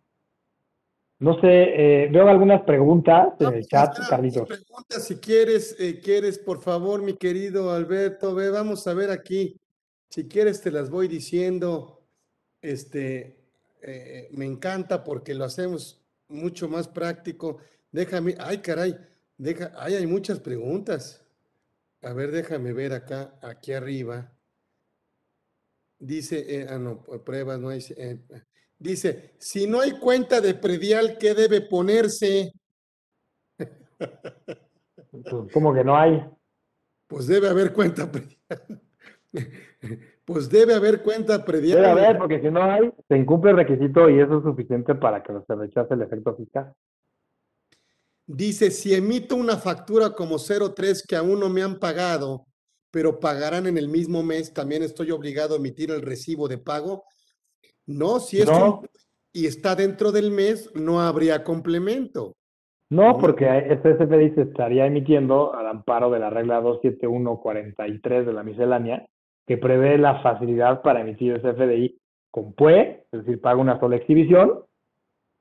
[1.22, 4.48] No sé, eh, veo algunas preguntas en el pues, chat, Carlitos.
[4.48, 9.56] Preguntas si quieres, eh, quieres, por favor, mi querido Alberto, ve, vamos a ver aquí.
[10.08, 12.02] Si quieres, te las voy diciendo.
[12.60, 13.36] Este,
[13.82, 17.58] eh, me encanta porque lo hacemos mucho más práctico.
[17.92, 18.98] Déjame, ay, caray,
[19.38, 21.24] deja, ay, hay muchas preguntas.
[22.02, 24.32] A ver, déjame ver acá, aquí arriba.
[26.00, 27.80] Dice, ah, no, pruebas no hay.
[28.82, 32.52] Dice, si no hay cuenta de predial, ¿qué debe ponerse?
[35.52, 36.20] ¿Cómo que no hay?
[37.06, 38.82] Pues debe haber cuenta predial.
[40.24, 41.78] Pues debe haber cuenta predial.
[41.78, 45.22] Debe haber, porque si no hay, se incumple el requisito y eso es suficiente para
[45.22, 46.74] que se rechace el efecto fiscal.
[48.26, 52.46] Dice, si emito una factura como 03 que aún no me han pagado,
[52.90, 57.04] pero pagarán en el mismo mes, también estoy obligado a emitir el recibo de pago.
[57.86, 58.50] No, si es
[59.34, 62.34] y está dentro del mes, no habría complemento.
[62.90, 68.42] No, porque este CFDI se estaría emitiendo al amparo de la regla 27143 de la
[68.42, 69.06] miscelánea,
[69.46, 71.98] que prevé la facilidad para emitir ese FDI
[72.30, 74.64] con PUE, es decir, paga una sola exhibición,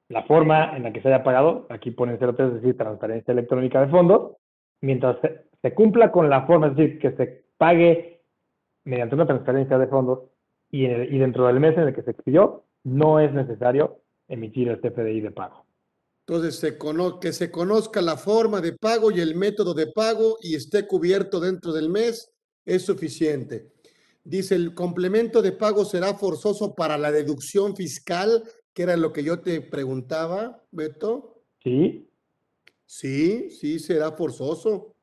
[0.08, 3.82] la forma en la que se haya pagado, aquí pone 03, es decir, transferencia electrónica
[3.82, 4.38] de fondos,
[4.82, 5.18] mientras
[5.62, 8.22] se, cumpla con la forma, es decir, que se pague
[8.84, 10.30] mediante una transferencia de fondos
[10.72, 14.80] y, y dentro del mes en el que se expidió, no es necesario emitir el
[14.80, 15.65] CFDI de pago.
[16.26, 16.78] Entonces, se
[17.19, 21.39] que se conozca la forma de pago y el método de pago y esté cubierto
[21.39, 22.32] dentro del mes
[22.63, 23.74] es suficiente.
[24.24, 28.43] Dice, el complemento de pago será forzoso para la deducción fiscal,
[28.74, 31.43] que era lo que yo te preguntaba, Beto.
[31.63, 32.07] Sí.
[32.86, 34.95] Sí, sí, será forzoso.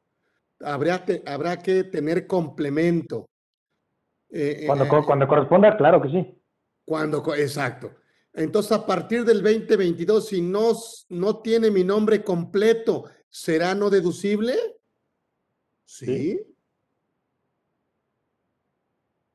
[0.61, 3.29] Habrá, habrá que tener complemento.
[4.31, 6.43] Eh, cuando, eh, cuando corresponda, claro que sí.
[6.85, 7.95] Cuando, exacto.
[8.33, 10.73] Entonces, a partir del 2022, si no,
[11.09, 14.57] no tiene mi nombre completo, ¿será no deducible?
[15.85, 16.41] ¿Sí?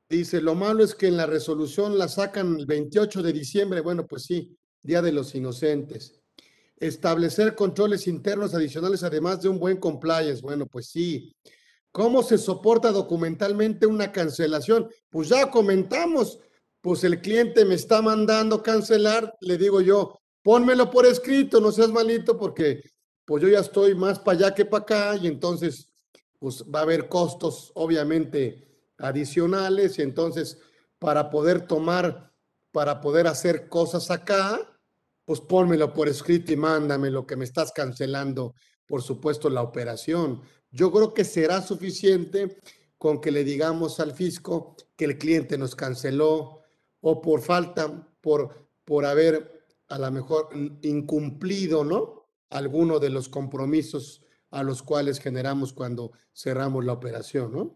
[0.10, 3.82] Dice, lo malo es que en la resolución la sacan el 28 de diciembre.
[3.82, 6.22] Bueno, pues sí, Día de los Inocentes.
[6.78, 10.42] Establecer controles internos adicionales además de un buen compliance.
[10.42, 11.36] Bueno, pues sí.
[11.94, 14.90] ¿Cómo se soporta documentalmente una cancelación?
[15.12, 16.40] Pues ya comentamos.
[16.82, 19.32] Pues el cliente me está mandando cancelar.
[19.42, 22.82] Le digo yo, pónmelo por escrito, no seas malito porque
[23.26, 25.88] pues yo ya estoy más para allá que para acá y entonces
[26.40, 28.68] pues va a haber costos, obviamente
[28.98, 30.58] adicionales y entonces
[30.98, 32.34] para poder tomar,
[32.72, 34.60] para poder hacer cosas acá,
[35.26, 38.56] pues pónmelo por escrito y mándame lo que me estás cancelando,
[38.88, 40.42] por supuesto, la operación.
[40.74, 42.58] Yo creo que será suficiente
[42.98, 46.60] con que le digamos al fisco que el cliente nos canceló
[47.00, 50.50] o por falta, por, por haber a lo mejor
[50.82, 52.26] incumplido, ¿no?
[52.50, 57.76] Alguno de los compromisos a los cuales generamos cuando cerramos la operación, ¿no?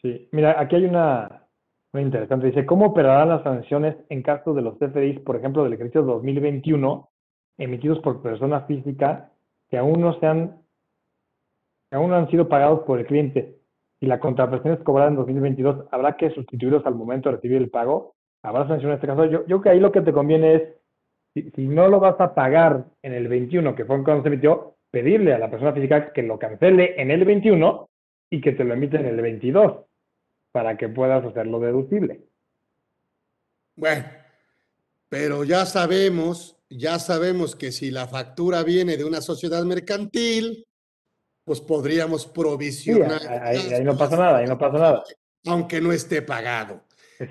[0.00, 1.48] Sí, mira, aquí hay una
[1.92, 2.46] muy interesante.
[2.46, 7.10] Dice, ¿cómo operarán las sanciones en caso de los CFDIs, por ejemplo, del ejercicio 2021,
[7.56, 9.32] emitidos por persona física
[9.70, 10.62] que aún no se han,
[11.90, 13.58] que aún no han sido pagados por el cliente?
[14.00, 17.70] y la contraprestación es cobrada en 2022, ¿habrá que sustituirlos al momento de recibir el
[17.70, 18.14] pago?
[18.42, 19.24] ¿Habrá sanción en este caso?
[19.24, 20.62] Yo, yo creo que ahí lo que te conviene es,
[21.34, 24.76] si, si, no lo vas a pagar en el 21, que fue cuando se emitió,
[24.90, 27.88] pedirle a la persona física que lo cancele en el 21
[28.30, 29.84] y que te lo emite en el 22
[30.52, 32.20] para que puedas hacerlo deducible.
[33.76, 34.04] Bueno,
[35.08, 40.67] pero ya sabemos, ya sabemos que si la factura viene de una sociedad mercantil,
[41.48, 43.20] pues podríamos provisionar.
[43.22, 45.02] Sí, ahí, ahí, no pasa nada, ahí no pasa nada.
[45.46, 46.82] Aunque no esté pagado.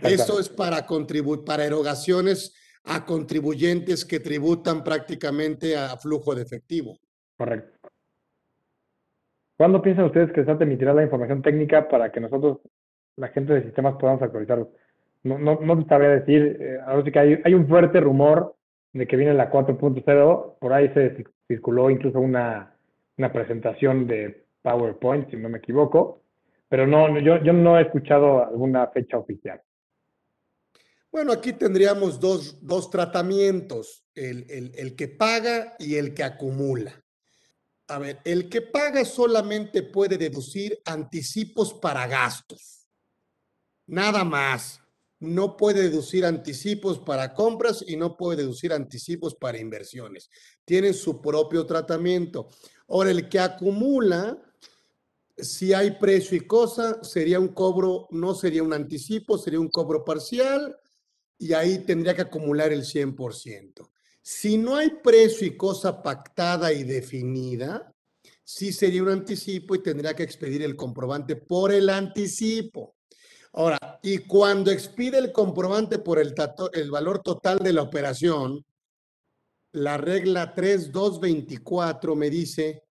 [0.02, 6.98] Eso es para contribuir, para erogaciones a contribuyentes que tributan prácticamente a flujo de efectivo.
[7.38, 7.78] Correcto.
[9.56, 12.58] ¿Cuándo piensan ustedes que SAT emitirá la información técnica para que nosotros,
[13.18, 14.70] la gente de sistemas, podamos actualizarlos?
[15.24, 18.56] No, no, no sabría decir, eh, ahora sí que hay, hay, un fuerte rumor
[18.94, 22.77] de que viene la 4.0, por ahí se circuló incluso una,
[23.18, 26.24] una presentación de PowerPoint, si no me equivoco,
[26.70, 29.62] pero no, yo, yo no he escuchado alguna fecha oficial.
[31.12, 37.04] Bueno, aquí tendríamos dos, dos tratamientos, el, el, el, que paga y el que acumula.
[37.88, 42.88] A ver, el que paga solamente puede deducir anticipos para gastos.
[43.88, 44.82] Nada más.
[45.20, 50.30] No puede deducir anticipos para compras y no puede deducir anticipos para inversiones.
[50.64, 52.50] Tienen su propio tratamiento.
[52.88, 54.38] Ahora, el que acumula,
[55.38, 60.04] si hay precio y cosa, sería un cobro, no sería un anticipo, sería un cobro
[60.04, 60.76] parcial
[61.38, 63.90] y ahí tendría que acumular el 100%.
[64.22, 67.94] Si no hay precio y cosa pactada y definida,
[68.44, 72.96] sí sería un anticipo y tendría que expedir el comprobante por el anticipo.
[73.54, 76.34] Ahora, y cuando expide el comprobante por el,
[76.74, 78.66] el valor total de la operación,
[79.78, 82.84] la regla 3224 me dice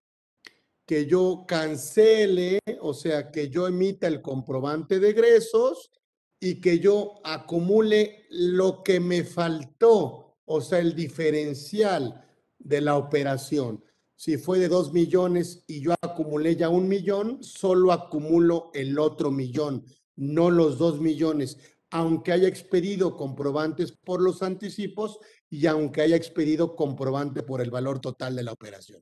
[0.85, 5.91] que yo cancele, o sea, que yo emita el comprobante de egresos
[6.39, 12.25] y que yo acumule lo que me faltó, o sea, el diferencial
[12.57, 13.83] de la operación.
[14.15, 19.29] Si fue de dos millones y yo acumulé ya un millón, solo acumulo el otro
[19.29, 19.83] millón,
[20.15, 21.57] no los dos millones,
[21.89, 25.19] aunque haya expedido comprobantes por los anticipos
[25.49, 29.01] y aunque haya expedido comprobante por el valor total de la operación.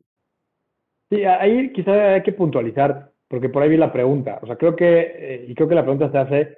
[1.10, 4.40] Sí, ahí quizás hay que puntualizar, porque por ahí vi la pregunta.
[4.42, 6.58] O sea, creo que, eh, y creo que la pregunta se hace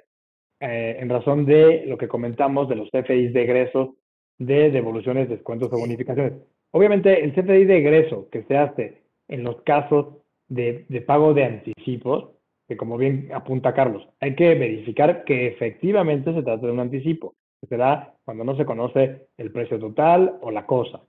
[0.60, 3.90] eh, en razón de lo que comentamos de los CFIs de egresos,
[4.38, 6.34] de devoluciones, descuentos o bonificaciones.
[6.70, 10.16] Obviamente, el CFI de egreso que se hace en los casos
[10.48, 12.30] de, de pago de anticipos,
[12.66, 17.34] que como bien apunta Carlos, hay que verificar que efectivamente se trata de un anticipo,
[17.66, 21.00] se da cuando no se conoce el precio total o la cosa.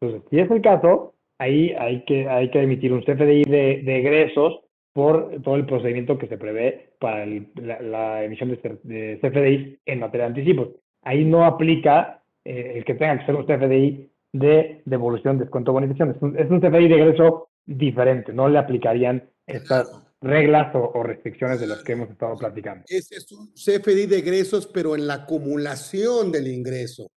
[0.00, 3.98] Entonces, si es el caso, ahí hay que, hay que emitir un CFDI de, de
[3.98, 4.60] egresos
[4.92, 10.26] por todo el procedimiento que se prevé para la, emisión de, de, CFDI en materia
[10.26, 10.68] de anticipos.
[11.02, 16.10] Ahí no aplica eh, el que tenga que ser un CFDI de devolución, descuento, bonificación.
[16.10, 21.02] Es un, es un CFDI de egreso diferente, no le aplicarían estas reglas o, o,
[21.02, 22.84] restricciones de las que hemos estado platicando.
[22.88, 27.10] Es, es un CFDI de egresos, pero en la acumulación del ingreso.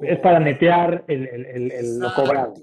[0.00, 2.54] Es para netear el, el, el, el lo cobrado.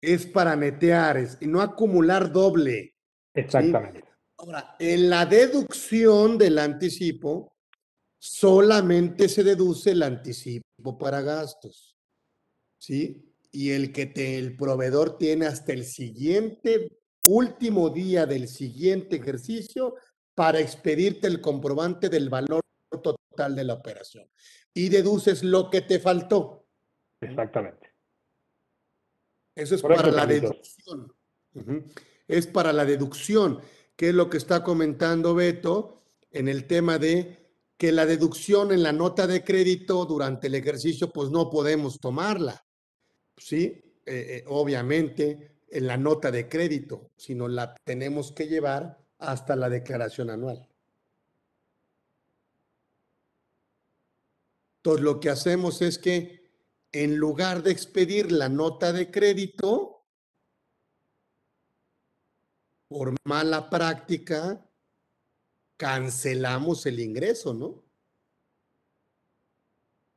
[0.00, 2.94] Es para netear es, y no acumular doble.
[3.34, 4.00] Exactamente.
[4.00, 4.04] ¿sí?
[4.38, 7.52] Ahora, en la deducción del anticipo,
[8.18, 11.96] solamente se deduce el anticipo para gastos.
[12.78, 13.34] ¿Sí?
[13.52, 16.99] Y el que te, el proveedor tiene hasta el siguiente
[17.30, 19.94] último día del siguiente ejercicio
[20.34, 22.62] para expedirte el comprobante del valor
[23.02, 24.28] total de la operación.
[24.74, 26.66] Y deduces lo que te faltó.
[27.20, 27.94] Exactamente.
[29.54, 31.12] Eso es para la deducción.
[31.54, 31.92] Uh -huh.
[32.26, 33.60] Es para la deducción,
[33.96, 37.40] que es lo que está comentando Beto en el tema de
[37.76, 42.64] que la deducción en la nota de crédito durante el ejercicio, pues no podemos tomarla.
[43.36, 43.82] ¿Sí?
[44.06, 49.68] Eh, eh, obviamente, en la nota de crédito, sino la tenemos que llevar hasta la
[49.68, 50.66] declaración anual.
[54.78, 56.40] Entonces, lo que hacemos es que
[56.92, 60.04] en lugar de expedir la nota de crédito,
[62.88, 64.66] por mala práctica,
[65.76, 67.84] cancelamos el ingreso, ¿no?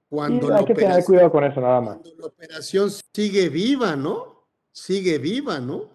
[0.10, 1.97] Cuando sí, hay que tener cuidado con eso, nada más.
[1.97, 4.32] Cuando la operación sigue viva, ¿no?
[4.74, 5.89] Sigue viva, ¿no?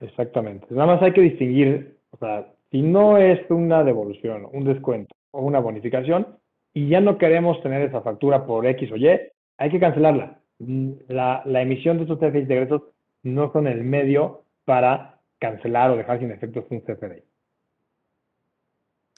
[0.00, 0.66] Exactamente.
[0.70, 5.42] Nada más hay que distinguir, o sea, Si no es una devolución, un descuento o
[5.42, 6.38] una bonificación
[6.74, 9.08] y ya no queremos tener esa factura por X o Y,
[9.56, 10.40] hay que cancelarla.
[10.58, 12.82] La, la emisión de estos CFDIs de egresos
[13.22, 17.22] no son el medio para cancelar o dejar sin efectos un CFDI.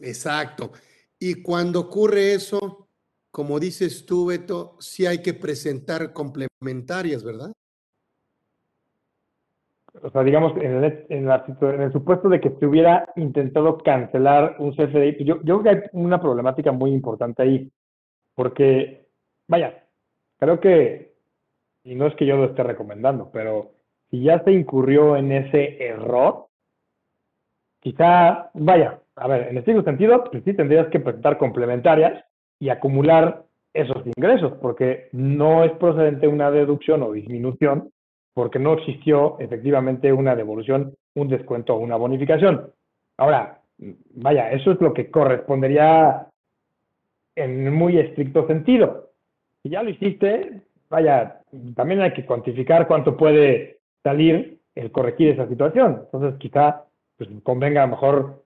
[0.01, 0.73] Exacto.
[1.19, 2.89] Y cuando ocurre eso,
[3.31, 7.53] como dices tú, Beto, sí hay que presentar complementarias, ¿verdad?
[10.03, 14.73] O sea, digamos, en el, en, el supuesto de que se hubiera intentado cancelar un
[14.73, 17.73] CFDI, pues yo, yo creo que hay una problemática muy importante ahí,
[18.35, 19.07] porque,
[19.49, 19.85] vaya,
[20.39, 21.15] creo que,
[21.85, 23.73] y no es que yo lo esté recomendando, pero
[24.11, 26.47] si ya se incurrió en ese error,
[27.81, 32.25] quizá, vaya, a ver, en este sentido, pues sí tendrías que presentar complementarias
[32.59, 37.91] y acumular esos ingresos, porque no es procedente una deducción o disminución,
[38.35, 42.71] porque no existió efectivamente una devolución, un descuento o una bonificación.
[43.17, 43.61] Ahora,
[44.15, 46.27] vaya, eso es lo que correspondería
[47.37, 49.11] en muy estricto sentido.
[49.63, 51.41] Si ya lo hiciste, vaya,
[51.75, 56.03] también hay que cuantificar cuánto puede salir el corregir esa situación.
[56.05, 56.85] Entonces, quizá
[57.17, 58.45] pues, convenga a lo mejor,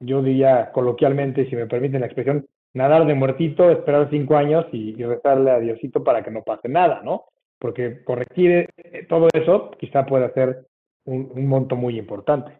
[0.00, 4.94] yo diría coloquialmente, si me permiten la expresión, nadar de muertito, esperar cinco años y,
[5.02, 7.24] rezarle a Diosito para que no pase nada, ¿no?
[7.58, 10.66] Porque corregir eh, todo eso quizá pueda ser
[11.04, 12.52] un, monto muy importante.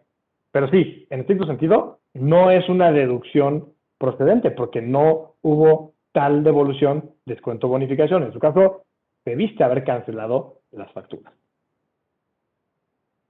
[0.51, 7.11] Pero sí, en estricto sentido, no es una deducción procedente porque no hubo tal devolución,
[7.25, 8.23] descuento, bonificación.
[8.23, 8.83] En su caso,
[9.25, 11.33] debiste haber cancelado las facturas.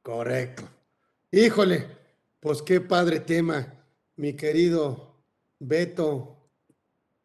[0.01, 0.63] Correcto.
[1.31, 1.85] Híjole,
[2.39, 3.73] pues qué padre tema,
[4.15, 5.15] mi querido
[5.59, 6.37] Beto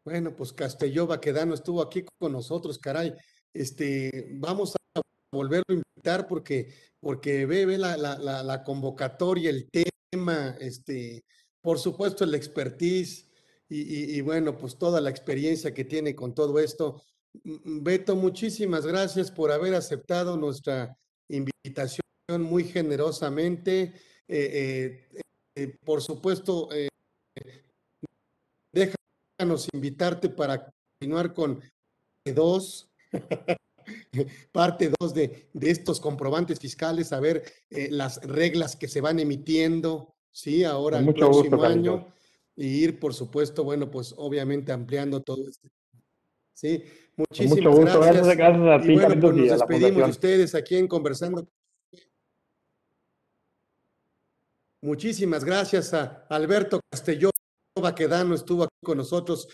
[0.05, 3.15] bueno, pues Castelló Baquedano estuvo aquí con nosotros, caray.
[3.55, 5.01] Este, vamos a
[5.33, 11.25] volverlo a invitar porque, porque ve, ve la, la, la, convocatoria, el tema, este,
[11.61, 13.29] por supuesto el expertise
[13.69, 17.03] y, y, bueno, pues toda la experiencia que tiene con todo esto.
[17.45, 20.99] Beto, muchísimas gracias por haber aceptado nuestra
[21.29, 22.03] invitación
[22.39, 23.95] muy generosamente.
[24.29, 25.21] Eh, eh,
[25.57, 26.69] eh, por supuesto,
[28.73, 28.95] deja
[29.73, 31.61] invitarte para continuar con
[32.25, 32.92] dos,
[34.53, 39.19] parte dos de, de, estos comprobantes fiscales, a ver eh, las reglas que se van
[39.19, 40.65] emitiendo, ¿sí?
[40.65, 42.07] Ahora el próximo año,
[42.57, 45.69] y ir, por supuesto, bueno, pues obviamente ampliando todo esto.
[46.55, 46.85] Sí,
[47.17, 48.29] muchísimas gracias.
[48.29, 51.49] a ti, y bueno, pues nos despedimos de ustedes aquí en Conversando.
[54.83, 57.31] Muchísimas gracias a Alberto Castelló.
[57.81, 59.49] Baquedano estuvo aquí con nosotros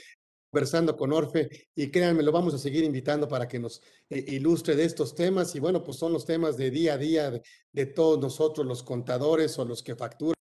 [0.51, 4.76] conversando con Orfe y créanme, lo vamos a seguir invitando para que nos eh, ilustre
[4.76, 7.30] de estos temas y bueno, pues son los temas de día a día
[7.72, 10.34] de, todos nosotros, los contadores o los que facturan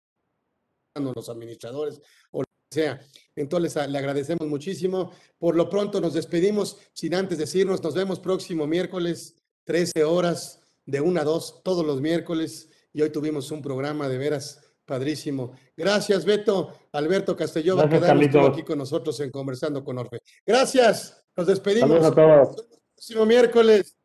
[0.95, 2.01] o los administradores
[2.31, 3.01] o lo que sea.
[3.35, 5.11] Entonces le agradecemos muchísimo.
[5.37, 9.35] Por lo pronto nos despedimos sin antes decirnos, nos vemos próximo miércoles,
[9.65, 14.17] 13 horas de 1 a 2, todos los miércoles y hoy tuvimos un programa de
[14.17, 15.53] veras Padrísimo.
[15.75, 16.73] Gracias, Beto.
[16.91, 18.17] Alberto Castelló va a quedar
[18.51, 20.19] aquí con nosotros en Conversando con Orfe.
[20.45, 21.23] Gracias.
[21.35, 22.05] Nos despedimos.
[22.05, 22.67] a todos.
[22.95, 23.97] Próximo miércoles.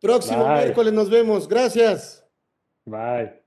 [0.00, 1.48] Próximo miércoles nos vemos.
[1.48, 2.24] Gracias.
[2.84, 3.45] Bye.